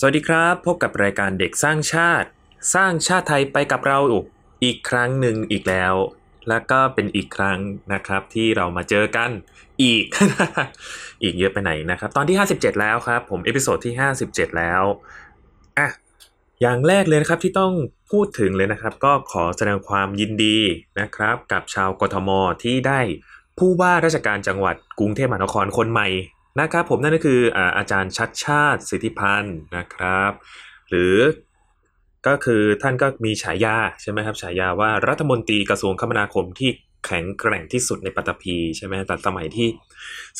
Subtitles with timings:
[0.00, 2.28] สวัสดีครับ พบกับรายการเด็กสร้างชาติ
[2.74, 3.98] สร้างชาติไทยไปกับเรา
[4.64, 5.94] อีกครั้งหนึ่งอีกแล้ว
[6.48, 7.58] แล้วก็เป็นอีกครั้ง
[7.92, 9.30] นะครับที่เรามาเจอกัน
[9.82, 10.04] อีก
[11.22, 13.94] อีกเยอะไปไหนนะครับ ตอนที่ 57 แล้วครับ ผม episode ที่
[14.26, 14.82] 57 แล้ว
[15.78, 15.88] อะ
[16.60, 17.72] อย่างแรกเลยนะครับที่ต้อง
[18.10, 20.58] พูดถึงเลยนะครับ ก็ขอแสดงความยินดี
[21.00, 22.30] นะครับ กับชาวกทม
[22.62, 23.00] ที่ได้
[23.58, 26.08] ผู้ว่าราชการจังหวัดกรุงเทพมหานครคนใหม่
[26.60, 30.32] นะครับผมนั่นก็คืออาอาจารย์ชัดชาติสิทธิพันธ์นะครับ
[30.88, 31.16] หรือ
[32.26, 36.70] ก็คือท่านก็มีฉายาใช่ไหมครับฉายาว่ารัฐมนตรีกระทรวงคมนาคมที่
[37.06, 39.68] แข็งแกร่งที่สุดในปัตตภีใช่ไหมแต่สมัยที่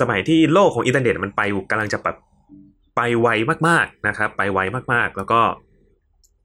[0.00, 2.16] สมัยที่โลกของอินเทอร์เน็ตมันไปกำลังจะแบบ
[2.96, 3.28] ไปไว
[3.68, 4.58] มากๆนะครับ ไปไว
[4.92, 5.40] มากๆ แล้วก็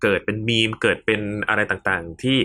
[0.01, 2.37] เกิดเป็นมีมเกิดเป็นอะไรต่างๆ ที่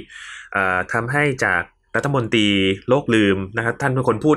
[0.52, 1.62] เอ่อทำให้จาก
[1.96, 2.48] รัฐมนตรี
[2.88, 4.36] โลกลืมนะครับ ท่านเป็นคนพูด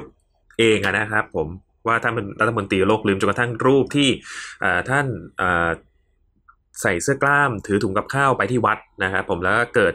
[0.60, 1.48] เองนะครับผม
[1.88, 4.10] ว่าท่านเป็นรัฐมนตรีโลกลืมจนกระทั่งรูปที่
[4.90, 5.06] ท่าน
[6.82, 9.94] ใส่เสื้อกล้ามถือถุงกับข้าวไปที่วัดนะครับผมแล้วก็เกิด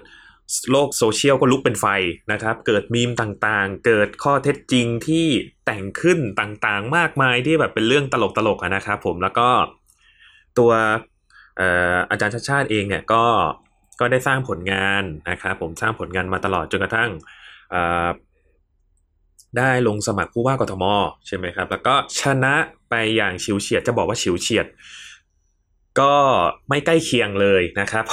[0.71, 1.87] โลกโซเชียลก็ลุกเป็นไฟ
[2.33, 5.27] นะครับ เกิดมีมต่างๆ เกิดข้อเท็จจริงที่
[5.67, 8.15] แต่งขึ้นต่างๆ มากมายที่แบบเป็นเรื่องต
[8.47, 9.49] ลกๆนะครับผมแล้วก็
[10.59, 10.71] ตัว
[12.11, 13.25] อาจารย์ชาติชาติเองเนี่ยก็
[14.01, 17.11] ก็ได้สร้างผลงานนะครับผมสร้างผลงานมาตลอดจนกระทั่ง
[19.59, 20.85] ได้ลงสมัครผู้ว่ากทม
[21.27, 22.55] ใช่ไหมครับ แล้วก็ชนะ
[22.91, 24.67] ไปอย่างฉิวเฉียดจะบอกว่าฉิวเฉียด
[26.01, 26.15] ก็
[26.69, 28.05] ไม่ใกล้เคียงเลยนะครับ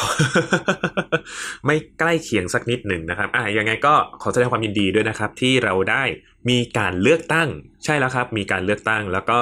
[1.66, 6.04] ไม่ใกล้เคียงสักนิดหนึ่งนะครับอะยังไงก็ขอแสดงความยินดีด้วยนะครับ ที่เราได้
[6.50, 7.50] มีการเลือกตั้ง
[7.84, 9.40] ใช่แล้วครับ มีการเลือกตั้งแล้วก็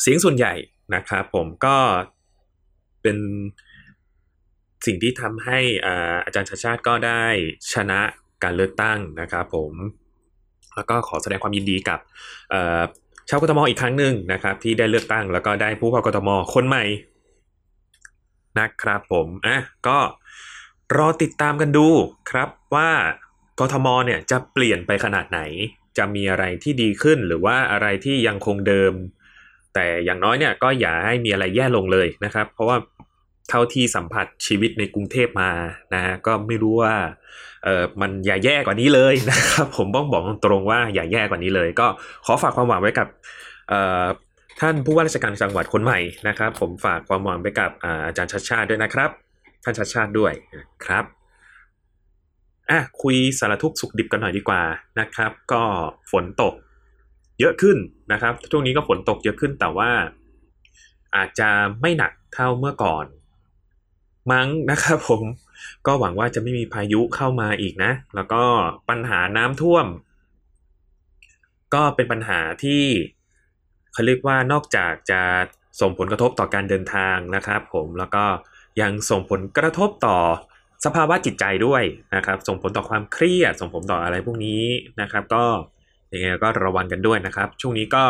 [0.00, 0.54] เสียงส่วนใหญ่
[0.94, 1.76] นะครับ ผมก็
[3.02, 3.16] เป็น
[4.86, 5.58] สิ่งที่ทำให้
[6.24, 7.24] อาจารย์ชาชาติก็ได้
[7.72, 8.00] ชนะ
[8.44, 9.72] การเลือกตั้งนะครับผม
[10.76, 11.98] แล้วก็ขอแสดงความยินดีกับ
[13.28, 16.84] ชาวกทมอีกครั้งหนึ่งนะครับ ที่ได้เลือกตั้ง แล้วก็ได้ผู้ว่ากทมคนใหม่
[18.58, 19.98] นะครับผมอะก็
[20.96, 21.88] รอติดตามกันดู
[22.30, 22.90] ครับว่า
[23.60, 25.40] กทมเนี่ยจะเปลี่ยนไปขนาดไหน
[25.98, 28.92] จะมีอะไรที่ดีขึ้นหรือว่าอะไรที่ยังคงเดิม
[29.74, 32.76] แต่อย่างน้อยเนี่ยก็อย่าให้มีอะไรแย่ลงเลยนะครับ เพราะว่า
[33.48, 35.50] เท่าที่สัมผัสชีวิตในกรุงเทพมา
[35.94, 36.94] นะก็ไม่รู้ว่า
[37.64, 41.86] เออมันอย่าแย่กว่านี้เลยนะครับผมต้องบอกตรงๆว่าอย่าแย่กว่านี้เลย ก็
[42.26, 43.08] ขอฝากความหวังไว้กับ
[43.68, 44.04] เอ่อ
[44.60, 45.98] ท่านผู้ว่าราชการจังหวัดคนใหม่
[46.28, 47.70] นะครับ ผมฝากความหวังไปกับ
[48.06, 49.10] อาจารย์ชัดชาติด้วยนะครับ
[49.64, 50.32] ท่านชัดชาติด้วย
[50.84, 51.04] ครับ
[52.70, 54.62] อะคุยสารทุกสุขดิบกันหน่อยดีกว่า
[55.00, 55.62] นะครับ ก็
[56.10, 56.54] ฝนตก
[57.40, 57.76] เยอะขึ้น
[58.12, 59.90] นะครับช่วงนี้ก็ฝนตกเยอะขึ้นแต่ว่า
[61.16, 61.48] อาจจะ
[61.80, 63.06] ไม่หนักเท่าเมื่อก่อน
[64.32, 65.22] มั้งนะครับผม
[65.86, 68.42] ก็หวังว่าจะไม่มีพายุเข้ามาอีกนะ แล้วก็
[68.88, 69.86] ปัญหาน้ำท่วม
[71.74, 72.84] ก็เป็นปัญหาที่
[73.92, 75.22] เขาเรียกว่านอกจากจะ
[75.80, 78.24] ส่งผลกระทบต่อการเดินทางนะครับผมแล้วก็
[78.80, 80.18] ยังส่งผลกระทบต่อ
[80.84, 81.82] สภาวะจิตใจด้วย
[82.14, 84.62] นะครับ ส่งผลต่อความเครียด ส่งผลต่ออะไรพวกนี้
[85.00, 85.44] นะครับ ก็
[86.12, 88.04] ยังไงก็ระวังกันด้วยนะครับ ช่วงนี้ก็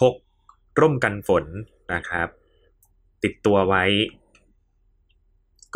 [0.00, 0.14] พก
[0.80, 1.44] ร่มกันฝน
[1.94, 2.28] นะครับ
[3.24, 3.84] ติดตัวไว้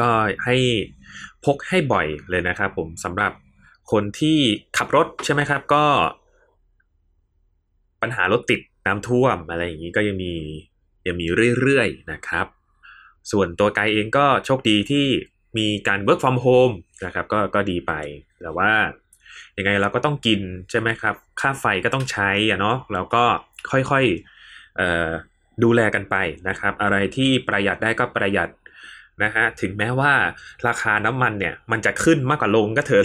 [0.01, 0.11] ก็
[0.45, 0.57] ให้
[1.45, 3.33] พกให้บ่อยเลยนะครับผมสำหรับ
[3.93, 4.39] คนที่
[4.77, 5.85] ขับรถใช่ไหมครับ ก็
[8.03, 10.35] ปัญหารถติดน้ำท่วมอะไรอย่างนี้ก็ยังมี
[11.07, 11.27] ยังมี
[11.61, 12.47] เรื่อยๆนะครับ
[13.31, 15.07] ส่วนตัวกด์เองก็โชคดีที่
[15.59, 16.75] มีการ work from home
[17.05, 17.93] นะครับก็ก็ดีไป
[18.43, 18.73] แต่ว่า
[19.59, 20.41] ยังไงเราก็ต้องกิน
[20.71, 23.25] ใช่ไหมครับ ค่าไฟก็ต้องใช้อะเนาะแล้วก็
[23.71, 26.17] ค่อยๆดูแลกันไป
[26.49, 28.49] นะครับ อะไรที่ประหยัดได้ก็ประหยัด
[29.23, 30.13] นะฮะถึงแม้ว่า
[30.67, 33.05] ราคาน้ำมันเนี่ย มันจะขึ้นมากกว่าลงก็เถอะ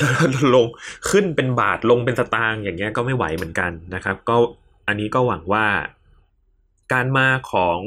[0.55, 0.67] ลง
[1.09, 4.35] ขึ้นเป็นบาทลงเป็นสตางค์อย่างเงี้ยก็ไม่ไหวเหมือนกันนะครับ ก็
[4.87, 5.67] อันนี้ก็หวังว่า
[6.93, 7.79] การมาของ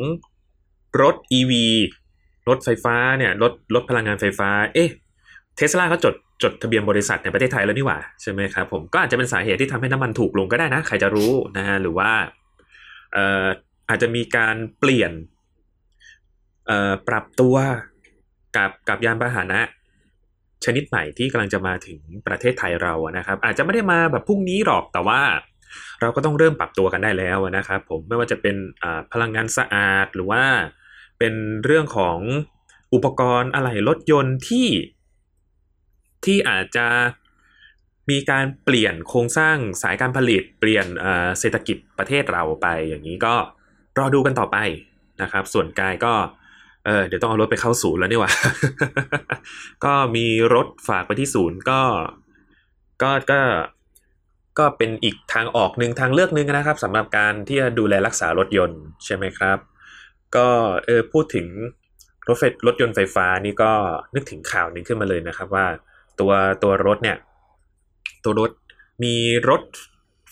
[1.03, 1.53] รถ EV
[2.49, 4.91] รถไฟฟ้าเนี่ยรถรถพลังงานไฟฟ้า เอ๊ะ
[5.56, 12.10] เทสลาก็จดจดทะเบียนบริษัทในประเทศไทยแล้วนี่หว่าใช่ไหมครับผมก็อาจจะเป็นสาเหตุที่ทำให้น้ำมันถูกลงก็ได้นะ ใครจะรู้นะฮะหรือว่า
[13.12, 13.47] เอ่อ
[13.89, 15.12] อาจจะมีการเปลี่ยน
[16.66, 17.57] เอ่อปรับตัว
[18.57, 19.60] กับกับยานพาหนะ
[20.65, 25.21] ชนิดใหม่ที่กำลังจะมาถึงประเทศไทยเรานะครับ อาจจะไม่ได้มาแบบพรุ่งนี้หรอกแต่ว่า
[26.01, 28.57] เราก็ต้องเริ่มปรับตัวกันได้แล้วนะครับ ผมไม่ว่าจะเป็น
[29.13, 30.45] พลังงานสะอาดหรือว่า
[31.19, 31.34] เป็น
[31.65, 32.19] เรื่องของ
[32.95, 34.69] อุปกรณ์อะไหล่รถยนต์ที่
[36.25, 36.87] ที่อาจจะ
[38.10, 40.87] มีการเปลี่ยนโครงสร้างสายการผลิตเปลี่ยน
[41.39, 43.34] เศรษฐกิจประเทศเราไป อย่างนี้ก็
[43.98, 44.59] รอดูกันต่อไป
[45.22, 46.15] นะครับ ส่วนกายก็
[46.87, 48.33] เออเดี๋ยวต้องเอารถไปเข้าศูนย์แล้วนี่หว่า
[49.84, 51.81] ก็มีรถฝากไปที่ศูนย์ก็
[53.03, 53.41] ก็ก็
[54.59, 59.59] ก็เป็นอีกทางออกหนึ่งทางเลือกหนึ่งนะครับสำหรับการที่จะดูแลรักษารถยนต์ใช่ไหมครับ
[60.37, 60.49] ก็
[60.87, 61.47] เออพูดถึง
[62.29, 63.73] รถไฟรถยนต์ไฟฟ้านี่ก็
[64.15, 65.67] นึกถึงข่าวนึ่งขึ้นมาเลยนะครับว่า
[66.21, 66.33] ตัว
[66.63, 67.17] ตัวรถเนี่ย
[68.25, 68.51] ตัวรถ
[69.05, 69.15] มี
[69.49, 69.63] รถ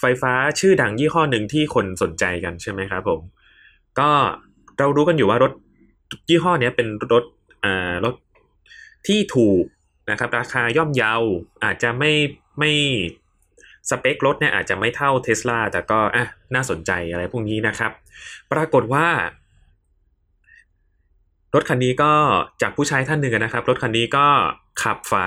[0.00, 3.20] ไฟฟ้าชื่อดังยี่ห้อหนึ่งที่คนสนใจกันใช่ไหมครับผม
[3.98, 4.10] ก็
[4.78, 5.52] เรารู้กันอยู่ว่ารถ
[6.28, 7.24] ยี่ห้อเนี้ยเป็นรถ
[7.64, 8.14] อ่ารถ
[9.06, 9.64] ที่ถูก
[10.10, 11.14] นะครับ ราคาย่อมเยา
[11.64, 12.12] อาจจะไม่
[12.58, 12.72] ไม่
[13.90, 17.92] สเปครถเนี่ยอาจจะไม่เท่าเทสลาแต่ก็อะน่าสนใจอะไรพวกนี้นะครับ
[18.52, 19.06] ปรากฏว่า
[21.54, 22.12] รถคันนี้ก็
[22.62, 24.26] จากผู้ใช้ท่านหนึ่งนะครับ รถคันนี้ก็
[24.82, 25.26] ขับฝ่า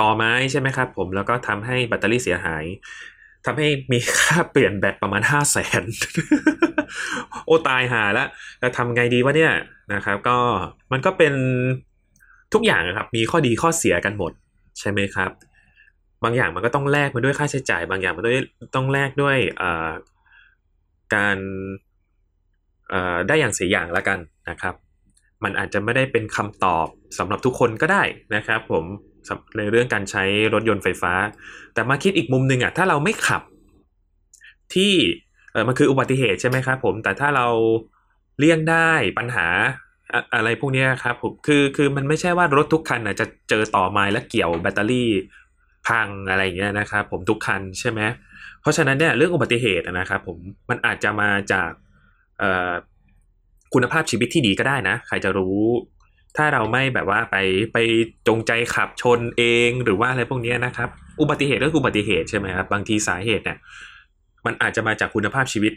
[0.00, 2.64] ต่อไม้ใช่ไหมครับผมแล้วก็ทำให้แบตเตอรี่เสียหาย
[3.46, 5.82] ทำให้มีค่าเปลี่ยนแบตประมาณห้าแสน
[7.46, 8.28] โอ้ตายหาแล้ว
[8.62, 9.52] จะทำไงดีวะเนี่ย
[9.94, 10.36] นะครับ ก็
[10.92, 11.34] มันก็เป็น
[12.52, 14.32] ทุกอย่างอะครับ มีข้อดีข้อเสียกันหมด
[14.78, 15.30] ใช่ไหมครับ
[16.24, 18.38] บางอย่างมันก็ต้องแลกมาด้วยค่าใช้จ่าย บางอย่างมันด้วย
[18.74, 19.36] ต้องแลกด้วย
[21.14, 21.36] การ
[23.28, 24.18] ได้อย่างเสียอย่างละกัน
[24.50, 24.74] นะครับ
[25.44, 26.86] มันอาจจะไม่ได้เป็นคำตอบ
[27.18, 28.02] สำหรับทุกคนก็ได้
[28.34, 28.84] นะครับ ผม
[29.58, 30.24] ในเรื่องการใช้
[30.54, 31.12] รถยนต์ไฟฟ้า
[31.74, 33.42] แต่มาคิดอีกมุมหนึ่งอะถ้าเราไม่ขับ
[34.74, 34.92] ที่
[35.52, 37.46] เออมันคืออุบัติเหตุใช่ไหมครับผม แต่ถ้าเรา
[38.38, 39.46] เลี่ยงได้ปัญหา
[40.34, 45.10] อะไรพวกนี้ครับผมคือคือมันไม่ใช่ว่ารถทุกคันนะจะเจอต่อไม้และเกี่ยวแบตเตอรี่
[45.88, 48.00] พังอะไรอย่างเงี้ยนะครับผมทุกคันใช่ไหม
[48.60, 50.38] เพราะฉะนั้นเนี่ยเรื่องอุบัติเหตุนะครับผม
[50.70, 51.70] มันอาจจะมาจาก
[53.74, 55.58] คุณภาพชีวิตที่ดีก็ได้นะ ใครจะรู้
[56.36, 57.36] ถ้าเราไม่แบบว่าไป
[57.72, 57.78] ไป
[58.28, 60.88] จงใจขับชนเองหรือว่าอะไรพวกนี้นะครับ
[61.20, 63.58] อุบัติเหตุก็คืออุบัติเหตุใช่ไหมครับบางทีสาเหตุเนี่ย
[64.46, 65.72] มันอาจจะมาจากคุณภาพชีวิต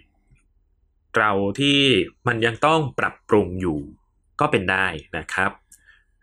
[1.18, 1.80] เราที่
[2.28, 3.80] มันยังต้องปรับปรุงอยู่
[4.40, 4.88] ก็เป็นได้
[5.18, 5.52] นะครับ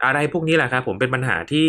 [0.04, 1.68] อะไรพวกนี้แหละครับผมเป็นปัญหาที่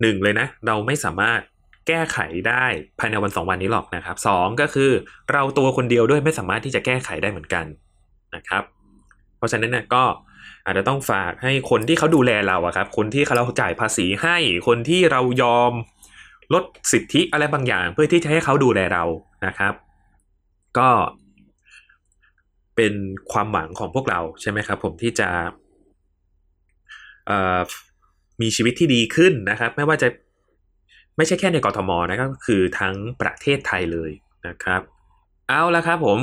[0.00, 1.40] หนึ่งเลยนะ เราไม่สามารถ
[1.88, 2.64] แก้ไขได้
[2.98, 4.90] ภายในวันสองวันนี้หรอกนะครับสองก็คือ
[5.32, 7.66] เราตัวคนเดียวด้วยไม่สามารถที่จะแก้ไขได้เหมือนกัน
[8.34, 8.62] นะครับ
[9.36, 10.04] เพราะฉะนั้นเนี่ยก็
[10.64, 15.72] อาจจะต้องฝากให้คนที่เขาดูแลเราอะครับ คนที่เราจ่ายภาษีให้ คนที่เรายอม
[16.54, 19.04] ลดสิทธิอะไรบางอย่าง เพื่อที่จะให้เขาดูแลเรา
[19.46, 19.74] นะครับ
[20.78, 20.90] ก็
[22.76, 22.94] เป็น
[23.32, 25.28] ความหวังของพวกเราใช่ไหมครับ ผมที่จะ
[28.40, 30.08] มีชีวิตที่ดีขึ้นนะครับ ไม่ว่าจะ
[31.16, 34.10] ไม่ใช่แค่ในกรทมนะครับก็คือทั้งประเทศไทยเลย
[34.46, 34.80] นะครับ
[35.48, 36.18] เอาละครับผม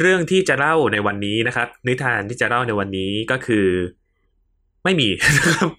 [0.00, 3.66] เรื่องที่จะเล่าในวันนี้นะครับ นิทานที่จะเล่าในวันนี้ก็คือ
[4.84, 5.08] ไม่มี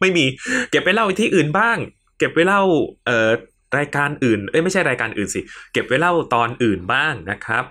[0.01, 0.25] ไม่มี
[0.71, 1.77] เก็บไปเล่าที่อื่นบ้าง
[2.19, 2.61] เก็บไว้เล่า
[3.05, 3.29] เอ่อ
[3.77, 5.41] รายการอื่น เอ้ยไม่ใช่รายการอื่นสิ
[5.73, 7.63] เก็บไว้เล่าตอนอื่นบ้างนะครับ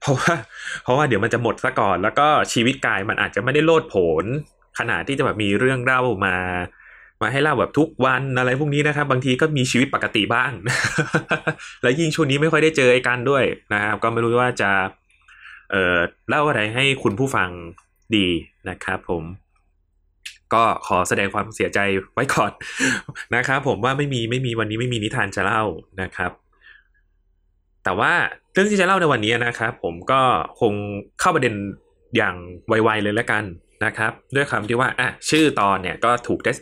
[0.00, 0.34] เพราะว่า
[0.82, 4.24] เพราะว่าเดี๋ยวมันจะหมดซะก่อน แล้วก็ชีวิตกายมันอาจจะไม่ได้โลดโผน
[4.78, 6.36] ขนาดที่จะแบบมีเรื่องเล่ามา
[7.22, 10.52] มาให้เล่าแบบทุกวันอะไรพวกนี้นะครับ บางทีก็มีชีวิตปกติบ้าง
[11.82, 14.70] แล้วยิ่งช่วงนี้ไม่ค่อยได้เจอไอ้กันด้วยนะครับ ก็ไม่รู้ว่าจะ
[15.72, 15.98] เอ่อ
[16.28, 17.48] เล่าอะไรให้คุณผู้ฟัง
[18.16, 18.26] ดี
[18.68, 19.24] นะครับผม
[20.54, 21.78] ก็ขอแสดงความเสียใจ
[22.14, 22.52] ไว้ก่อน
[23.36, 25.64] นะครับผมว่าไม่มีไม่มีวันนี้ไม่มีนิทานจะเล่า
[26.02, 26.32] นะครับ
[27.84, 28.12] แต่ว่า
[28.52, 30.20] เรื่องที่จะเล่าในวันนี้นะครับผมก็
[30.60, 30.74] คง
[31.20, 31.54] เข้าประเด็น
[32.16, 32.34] อย่าง
[32.68, 33.44] ไวๆเลยแล้วกัน
[33.84, 36.52] นะครับ ด้วยคำที่ว่าอะชื่อตอนเนี่ยก็ถูกได้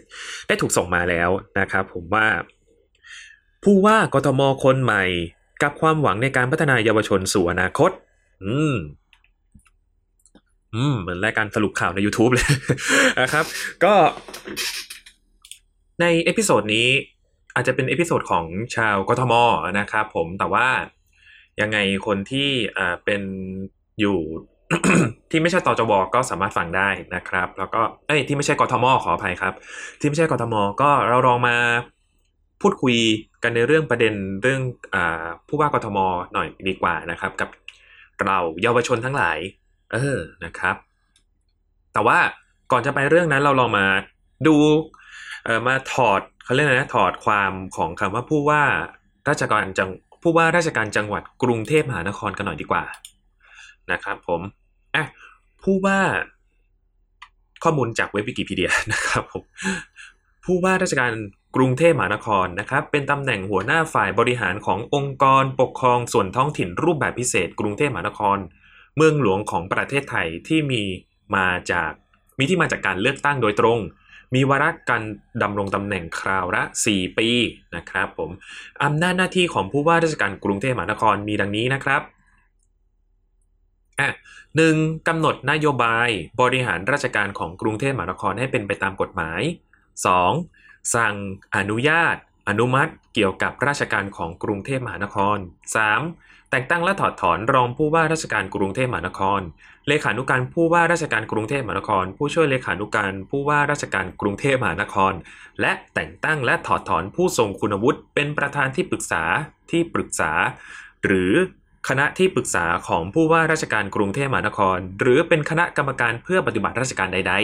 [0.46, 1.30] ได้ถูกส่งมาแล้ว
[1.60, 2.26] นะครับ ผมว่า
[3.64, 5.04] ผู้ว่ากทมคนใหม่
[5.62, 7.90] กับความหวังในการพัฒนาเยาวชนสู่อนาคต
[8.44, 8.74] อืม
[11.00, 12.46] เหมือนรายการสรุปข่าวใน YouTube เลย
[13.22, 13.44] นะครับ
[13.84, 13.94] ก็
[16.00, 16.88] ใน episode นี้
[17.54, 18.44] อาจจะเป็นเอพิโซดของ
[18.76, 19.34] ชาวกทม
[19.78, 20.68] นะครับผมแต่ว่า
[21.60, 23.22] ยังไงคนที่อ่าเป็น
[24.00, 24.18] อยู่
[25.30, 29.54] ที่ไม่ใช่ตจบก็สามารถฟังได้นะครับ แล้วก็เอ้ยที่ไม่ใช่กทมขออภัยครับ
[30.00, 31.56] ที่ไม่ใช่กทมก็เราลองมา
[32.62, 32.96] พูดคุย
[33.42, 34.62] กันในเรื่องประเด็นเรื่อง
[34.94, 34.96] อ
[35.48, 35.98] ผู้ว่ากทม
[36.32, 37.48] หน่อยดีกว่านะครับ กับ
[38.26, 39.38] เราเยาวชนทั้งหลาย
[39.92, 40.76] เออนะครับ
[41.92, 42.18] แต่ว่า
[42.72, 43.86] ก่อนจะไปเรื่องนั้นเราลองมา
[44.46, 44.56] ดู
[45.44, 48.62] เออมาถอดเขาเรียกอะไรนะถอดความของคำว่าผู้ว่า
[49.28, 49.90] ราชการจัง
[50.22, 52.84] ผู้ว่าราชการจังหวัดกรุงเทพมหานครกันหน่อยดีกว่า
[53.92, 54.40] นะครับ ผม
[54.94, 55.04] อะ
[55.62, 56.00] ผู้ว่า
[57.64, 59.42] ข้อมูลจากเว็บวิกิพีเดียนะครับผม
[60.44, 61.12] ผู้ว่าราชการ
[61.56, 68.38] กรุงเทพมหานครนะครับเป็นตำแหน่งหัวหน้าฝ่ายบริหารขององค์กรปกครองส่วนท้องถิ่นรูปแบบพิเศษ กรุงเทพมหานคร
[68.96, 70.82] เมืองหลวงของประเทศไทยที่มี
[71.36, 71.92] มาจาก
[72.38, 73.78] มีที่มาจากการเลือกตั้งโดยตรง
[74.34, 75.02] มีวาระการ
[75.42, 77.30] ดำรงตำแหน่งคราวละ 4 ปี
[77.76, 78.30] นะครับผม
[78.84, 82.02] อำนาจหน้าที่ของผู้ว่าราชการกรุงเทพมหานครมีดังนี้นะครับ
[84.00, 84.10] อะ
[84.56, 84.76] หนึ่ง
[85.08, 86.08] กำหนดนโยบาย
[86.40, 89.40] บริหารราชการของกรุงเทพมหานครให้เป็นไปตามกฎหมาย
[90.18, 90.94] 2.
[90.94, 91.14] สั่ง
[91.56, 92.16] อนุญาต
[92.48, 95.36] อนุมัติเกี่ยวกับราชการของกรุงเทพมหานคร
[95.94, 96.39] 3.
[96.50, 99.40] แต่งตั้งและถอดถอนรองผู้ว่าราชการกรุงเทพมหานคร
[99.88, 105.12] เลขานุการผู้ว่าราชการกรุงเทพมหานคร ผู้ช่วยเลขานุการผู้ว่าราชการกรุงเทพมหานคร
[105.60, 109.22] และแต่งตั้งและถอดถอนผู้ทรงคุณวุฒิเป็นประธานที่ปรึกษา
[109.70, 110.32] ที่ปรึกษา
[111.04, 111.32] หรือ
[111.88, 117.34] คณะที่ปรึกษาของผู้ว่าราชการกรุงเทพมหานคร หรือเป็นคณะกรรมการเพื่อปฏิบัติราชการใด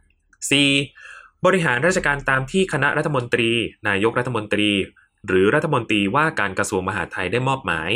[0.00, 1.44] ๆ 4.
[1.44, 3.50] บริหารราชการตามที่คณะรัฐมนตรี
[3.88, 4.70] นายกรัฐมนตรี
[5.26, 7.90] หรือรัฐมนตรีว่าการกระทรวงมหาดไทยได้มอบหมาย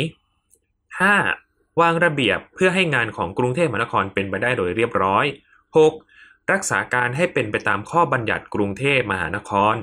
[1.09, 1.81] 5.
[1.81, 5.25] วางระเบียบเพื่อให้งานของกรุงเทพมหานครเป็นไปได้โดยเรียบร้อย
[5.89, 6.51] 6.
[6.51, 9.75] รักษาการให้เป็นไปตามข้อบัญญัติกรุงเทพมหานคร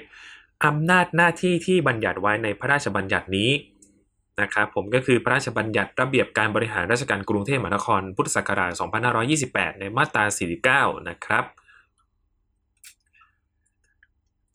[0.00, 0.64] 7.
[0.64, 3.50] อำนาจหน้าที่ที่บัญญัติไว้ในพระราชบัญญัตินี้
[4.40, 8.72] นะครับผมก็คือพระราชบัญญัติระเบียบการบริหารราชการกรุงเทพมหานครพุทธศักราช
[9.26, 11.44] 2528 ในมาตรา 49 นะครับ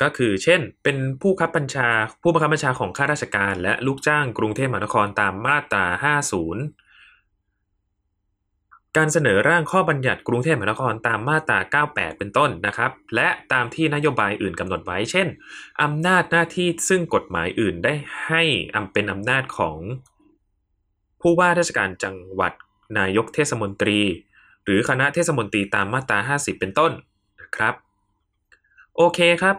[0.01, 1.89] ก็คือเช่น เป็นผู้คับบัญชา
[2.21, 5.97] ผู้บังคับบัญชาของข้าราชการ และลูกจ้างกรุงเทพมหานครตามมาตรา 50
[8.97, 15.27] การเสนอร่างข้อบัญญัติกรุงเทพมหานครตามมาตรา 98 เป็นต้นนะครับ และตามที่นโยบายอื่นกำหนดไว้ เช่น
[15.83, 17.93] อำนาจหน้าที่ซึ่งกฎหมายอื่นได้
[18.27, 18.43] ให้
[18.75, 19.77] อำเป็นอำนาจของ
[21.21, 22.53] ผู้ว่าราชการจังหวัด
[22.97, 23.99] นายกเทศมนตรี
[24.65, 26.91] หรือคณะเทศมนตรีตามมาตรา 50 เป็นต้น
[27.41, 27.73] นะครับ
[28.97, 29.55] โอเคครับ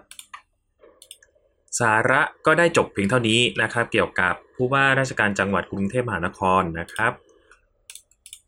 [1.81, 7.13] สาระก็ได้จบเพียงเท่านี้นะครับ เกี่ยวกับผู้ว่าราชการจังหวัดกรุงเทพมหานครนะครับ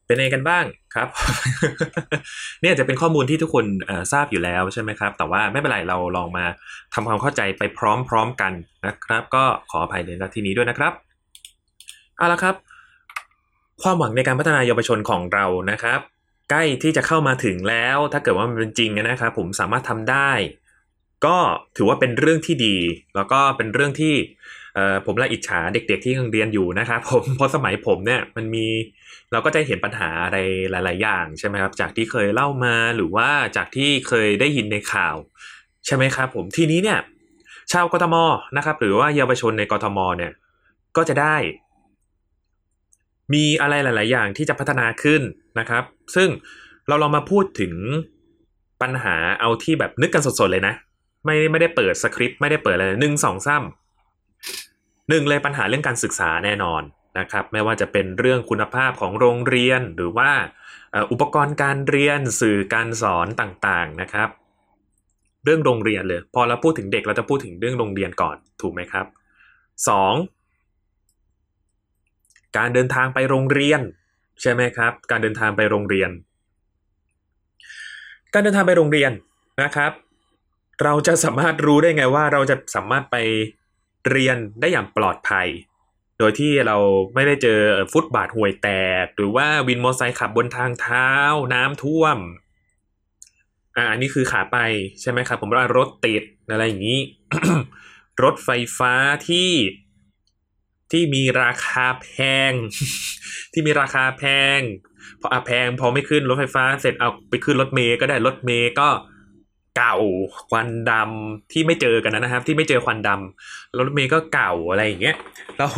[0.07, 1.09] เป็นไงกันบ้างครับ
[2.61, 3.65] เนี่ยจะเป็นข้อมูลที่ทุกคน
[4.13, 6.45] ทราบอยู่แล้วใช่ไหมครับ แต่ว่าไม่เป็นไรเราลองมา
[6.95, 7.63] ทำความเข้าใจไป
[8.09, 8.53] พร้อมๆกัน
[8.87, 10.93] นะครับ ก็ขออภัยในหน้าที่นี้ด้วยนะครับ
[12.17, 12.55] เอาละครับ
[13.83, 16.01] ความหวังในการพัฒนายาวชนของเรานะครับ
[16.51, 20.31] ใกล้ที่จะเข้ามาถึงแล้ว ถ้าเกิดว่ามันเป็นจริงนะครับ ผมสามารถทำได้
[21.27, 21.37] ก็
[21.77, 22.77] ถือว่าเป็นเรื่องที่ดี
[23.17, 24.15] แล้วก็เป็นเรื่องที่
[25.07, 28.67] ผมละอิจฉาเด็ก ๆ ที่ยังเรียนอยู่นะครับผมเพราะสมัยผมเนี่ยมันมี
[29.33, 30.39] เราก็จะเห็นปัญหาอะไร
[30.71, 35.17] หลาย ๆ อย่างใช่ไหมครับจากที่เคยเล่ามาหรือว่าจากที่เคยได้ยินในข่าว
[35.87, 36.99] ใช่ไหมครับผมทีนี้เนี่ย
[37.73, 38.17] ชาวกทม
[38.57, 40.33] นะครับ หรือว่าเยาวชนในกทมเนี่ย
[40.97, 41.37] ก็จะได้
[43.35, 45.23] มีอะไรหลาย ๆ อย่างที่จะพัฒนาขึ้น
[45.59, 45.85] นะครับ
[46.15, 46.29] ซึ่ง
[46.89, 47.75] เราลองมาพูดถึง
[48.83, 50.75] ปัญหาเอาที่แบบนึกกันสด ๆ เลยนะ
[51.25, 56.83] ไม่ไม่ได้เปิดสคริปต์ไม่ได้เปิดอะไรหนึ่งสองซ้ำหนึ่งเลยปัญหาเรื่องการศึกษาแน่นอน
[57.19, 60.31] นะครับไม่ว่าจะเป็นเรื่องคุณภาพของโรงเรียนหรือว่า
[61.12, 64.29] อุปกรณ์การเรียนสื่อการสอนต่างๆนะครับ
[65.45, 69.07] เรื่องโรงเรียนเลย พอเราพูดถึงเด็กเราจะพูดถึงเรื่องโรงเรียนก่อนถูกไหมครับ
[69.89, 70.15] สอง
[72.59, 73.81] การเดินทางไปโรงเรียน
[74.43, 76.11] ใช่ไหมครับ การเดินทางไปโรงเรียน
[78.35, 79.11] การเดินทางไปโรงเรียน
[79.62, 79.93] นะครับ
[80.83, 83.17] เราจะสามารถรู้ได้ไงว่าเราจะสามารถไป
[84.11, 85.49] เรียนได้อย่างปลอดภัย
[86.19, 86.77] โดยที่เรา
[87.15, 87.61] ไม่ได้เจอ
[87.93, 88.69] ฟุตบาทห่วยแต
[89.05, 91.09] ก หรือว่าวินมอเตอร์ไซค์ขับบนทางเท้า
[91.55, 92.19] น้ำท่วม
[93.77, 94.59] อ่าอันนี้คือขาไป
[95.01, 97.01] ใช่ไหมครับ ผมว่ารถติดอะไรอย่างนี้
[98.23, 98.95] รถไฟฟ้า
[99.29, 99.51] ที่
[100.93, 102.09] ที่มีราคาแพ
[102.51, 102.53] ง
[103.53, 104.25] ที่มีราคาแพ
[104.57, 104.61] ง
[105.21, 108.89] พออะแพง พอไม่ขึ้นรถไฟฟ้าเสร็จเอาไปขึ้นรถเมย์ก็ได้รถเมย์ก็
[109.77, 109.97] เก่า
[110.50, 115.17] ควันดำที่ไม่เจอกันนะครับ ที่ไม่เจอควันดำรถเมย์ก็เก่าอะไรอย่างเงี้ย
[115.59, 115.69] เรา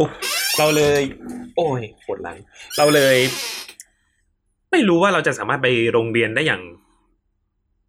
[0.59, 1.01] เราเลย
[1.57, 2.39] โอ้ยปวดหลัง
[2.79, 3.17] เราเลย
[4.71, 6.63] ไม่รู้ว่าเราจะสามารถไปโรงเรียนได้อย่าง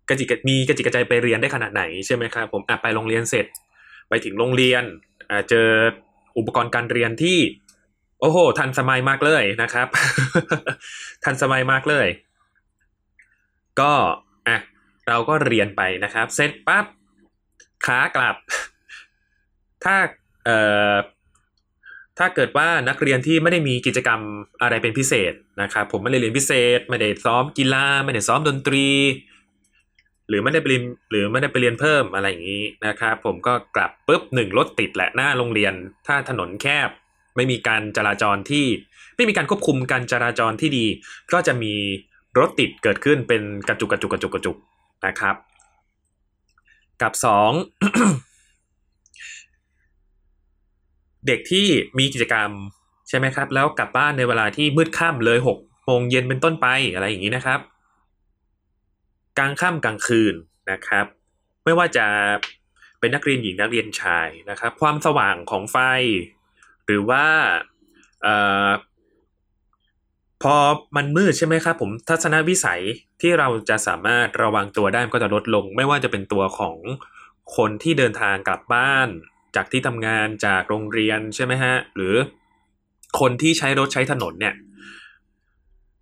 [0.10, 3.46] กระจิกมีกระจิกกระใจไปเรียนได้ขนาดไหนใช่ไหมครับผมอะไปโรงเรียนเสร็จ
[4.10, 4.84] ไปถึงโรงเรียน
[5.30, 5.68] อ่าเจอ
[6.38, 7.38] อุปกรณ์การเรียนที่
[8.20, 9.88] โอ้โห ทันสมัยมากเลยนะครับ
[11.24, 12.08] ทันสมัยมากเลย
[13.80, 13.94] ก็
[15.08, 16.86] เราก็เรียนไปนะครับ เสร็จปั๊บ
[17.86, 18.36] ขากลับ
[19.84, 19.96] ถ้า
[20.46, 20.58] เอ่
[20.94, 20.96] อ
[22.20, 24.20] ถ้าเกิดว่านักเรียนที่ไม่ได้มีกิจกรรม
[24.62, 28.88] อะไรเป็นพิเศษนะครับผมไม่ได้เรียนพิเศษ ไม่ได้ซ้อมกีฬาไม่ได้ซ้อมดนตรี
[30.30, 35.74] หรือไม่ได้ไปเรียนหรือไม่ได้ไปเรียนเพิ่มอะไรอย่างนี้นะครับผมก็กลับปุ๊บหนึ่งรถติดแหละหน้าโรงเรียน
[36.08, 36.90] ถ้าถนนแคบ
[37.36, 38.66] ไม่มีการจราจรที่
[39.16, 40.86] ไม่มีการควบคุมการจราจรที่ดี
[41.34, 41.74] ก็จะมี
[42.40, 44.58] รถติดเกิดขึ้นเป็นกระจุกกระจุกกระจุกกระจุก
[45.06, 45.36] นะครับ
[47.02, 47.52] กับสอง
[51.28, 51.68] เด็กที่
[51.98, 52.50] มีกิจกรรม
[53.10, 57.60] ใช่ไหมครับ แล้วกลับบ้านในเวลาที่มืดค่ำเลยหกโมงเย็นเป็นต้นไปอะไรอย่างนี้นะครับ
[59.38, 60.36] กลางค่ำกลางคืน
[60.72, 61.06] นะครับ
[61.64, 62.06] ไม่ว่าจะ
[63.00, 65.78] เป็นนักเรียนหญิงนักเรียนชายนะครับ ความสว่างของไฟ
[66.86, 67.26] หรือว่า
[68.22, 68.70] เอ่อ
[70.44, 70.58] พอ
[70.96, 72.82] มันมืดใช่ไหมครับผมทัศนวิสัย
[73.22, 76.78] ที่เราจะสามารถระวังตัวได้มันก็จะลดลง ไม่ว่าจะเป็นตัวของ
[77.58, 79.08] คนที่เดินทางกลับบ้าน
[79.56, 82.16] จากที่ทำงานจากโรงเรียนใช่ไหมฮะหรือ
[83.20, 84.56] คนที่ใช้รถใช้ถนนเนี่ย